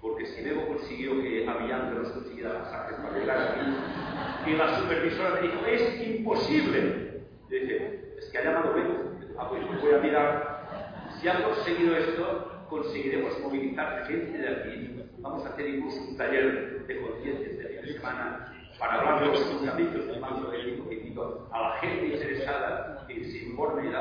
Porque 0.00 0.26
si 0.26 0.42
Bebo 0.42 0.66
consiguió 0.68 1.22
que 1.22 1.48
Avianca 1.48 1.94
nos 1.94 2.10
consiguiera 2.10 2.58
pasajes 2.58 2.96
para 2.98 3.18
llegar 3.18 3.38
aquí, 3.38 4.50
y 4.50 4.56
la 4.56 4.78
supervisora 4.78 5.30
me 5.30 5.42
dijo, 5.42 5.66
es 5.66 6.06
imposible. 6.06 7.22
Yo 7.48 7.56
dije, 7.56 8.14
es 8.18 8.28
que 8.30 8.38
ha 8.38 8.44
llamado 8.44 8.74
Bebo. 8.74 9.14
Ah, 9.38 9.48
pues 9.48 9.62
voy 9.80 9.94
a 9.94 9.98
mirar. 9.98 11.08
Si 11.18 11.28
ha 11.28 11.42
conseguido 11.42 11.96
esto, 11.96 12.53
conseguiremos 12.74 13.38
movilizar 13.38 14.04
gente 14.08 14.36
de 14.36 14.48
aquí. 14.48 15.00
Vamos 15.18 15.46
a 15.46 15.50
hacer 15.50 15.68
incluso 15.68 16.02
un 16.08 16.16
taller 16.16 16.84
de 16.86 17.00
conciencia 17.00 17.48
de 17.48 17.82
de 17.82 17.92
semana 17.92 18.52
para 18.78 18.94
hablar 18.98 19.20
de 19.20 19.26
los 19.26 19.44
fundamentos 19.44 20.06
del 20.06 20.20
banco 20.20 20.50
de 20.50 20.60
invito 20.60 21.48
a 21.52 21.60
la 21.60 21.72
gente 21.78 22.06
interesada 22.06 23.04
que 23.06 23.24
se 23.24 23.38
informe 23.46 23.92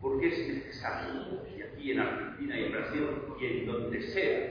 porque 0.00 0.28
es 0.28 0.48
necesario, 0.48 1.42
y 1.56 1.62
aquí 1.62 1.92
en 1.92 2.00
Argentina 2.00 2.58
y 2.58 2.64
en 2.64 2.72
Brasil 2.72 3.08
y 3.40 3.46
en 3.46 3.66
donde 3.66 4.02
sea, 4.02 4.50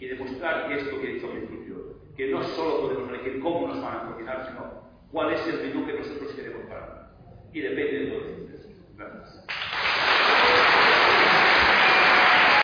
y 0.00 0.06
demostrar 0.08 0.66
que 0.66 0.80
esto 0.80 1.00
que 1.00 1.10
he 1.10 1.14
dicho 1.14 1.30
al 1.30 1.38
principio, 1.38 1.76
que 2.16 2.32
no 2.32 2.42
solo 2.42 2.80
podemos 2.80 3.08
elegir 3.10 3.40
cómo 3.40 3.68
nos 3.68 3.80
van 3.80 3.98
a 3.98 4.10
cocinar, 4.10 4.46
sino 4.48 4.82
cuál 5.12 5.32
es 5.32 5.46
el 5.46 5.68
menú 5.68 5.86
que 5.86 5.92
nosotros 5.92 6.32
queremos 6.32 6.66
para. 6.68 7.12
Y 7.52 7.60
depende 7.60 7.98
de 8.00 8.06
todos 8.06 8.30
ustedes. 8.32 8.66
Gracias. 8.96 9.46